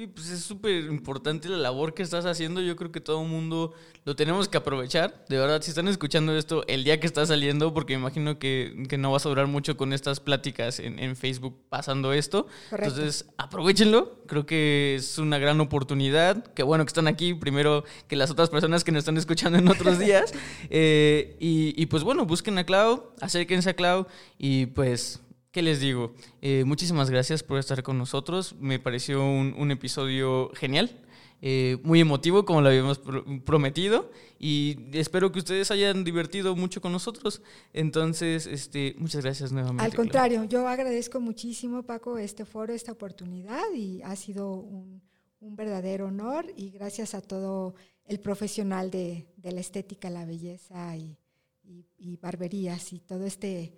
[0.00, 2.60] Y pues es súper importante la labor que estás haciendo.
[2.60, 3.74] Yo creo que todo el mundo
[4.04, 5.24] lo tenemos que aprovechar.
[5.28, 8.84] De verdad, si están escuchando esto el día que está saliendo, porque me imagino que,
[8.88, 12.46] que no vas a durar mucho con estas pláticas en, en Facebook pasando esto.
[12.70, 12.94] Correcto.
[12.94, 14.22] Entonces, aprovechenlo.
[14.28, 16.44] Creo que es una gran oportunidad.
[16.54, 19.66] Qué bueno que están aquí primero que las otras personas que nos están escuchando en
[19.66, 20.32] otros días.
[20.70, 24.06] Eh, y, y pues bueno, busquen a Clau, acérquense a Clau
[24.38, 26.14] y pues ¿Qué les digo?
[26.42, 28.54] Eh, muchísimas gracias por estar con nosotros.
[28.60, 31.00] Me pareció un, un episodio genial,
[31.40, 34.10] eh, muy emotivo, como lo habíamos pro- prometido.
[34.38, 37.40] Y espero que ustedes hayan divertido mucho con nosotros.
[37.72, 39.84] Entonces, este, muchas gracias nuevamente.
[39.84, 45.00] Al contrario, yo agradezco muchísimo, Paco, este foro, esta oportunidad y ha sido un,
[45.40, 47.74] un verdadero honor y gracias a todo
[48.04, 51.16] el profesional de, de la estética, la belleza y,
[51.64, 53.72] y- y barberías y todo este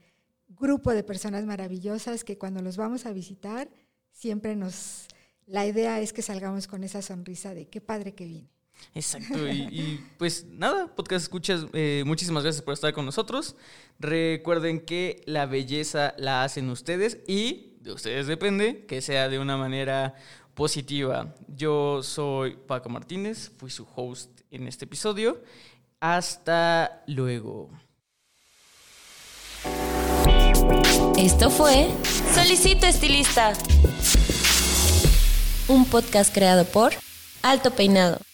[0.59, 3.71] grupo de personas maravillosas que cuando los vamos a visitar
[4.13, 5.07] siempre nos...
[5.47, 8.51] La idea es que salgamos con esa sonrisa de qué padre que vine.
[8.95, 13.57] Exacto, y, pues nada, podcast escuchas, eh, muchísimas gracias por estar con nosotros.
[13.99, 19.57] Recuerden que la belleza la hacen ustedes y de ustedes depende que sea de una
[19.57, 20.15] manera
[20.55, 21.35] positiva.
[21.49, 25.43] Yo soy Paco Martínez, fui su host en este episodio.
[26.01, 27.71] Hasta luego.
[31.21, 31.87] Esto fue
[32.35, 33.53] Solicito Estilista.
[35.69, 36.93] Un podcast creado por
[37.43, 38.30] Alto Peinado.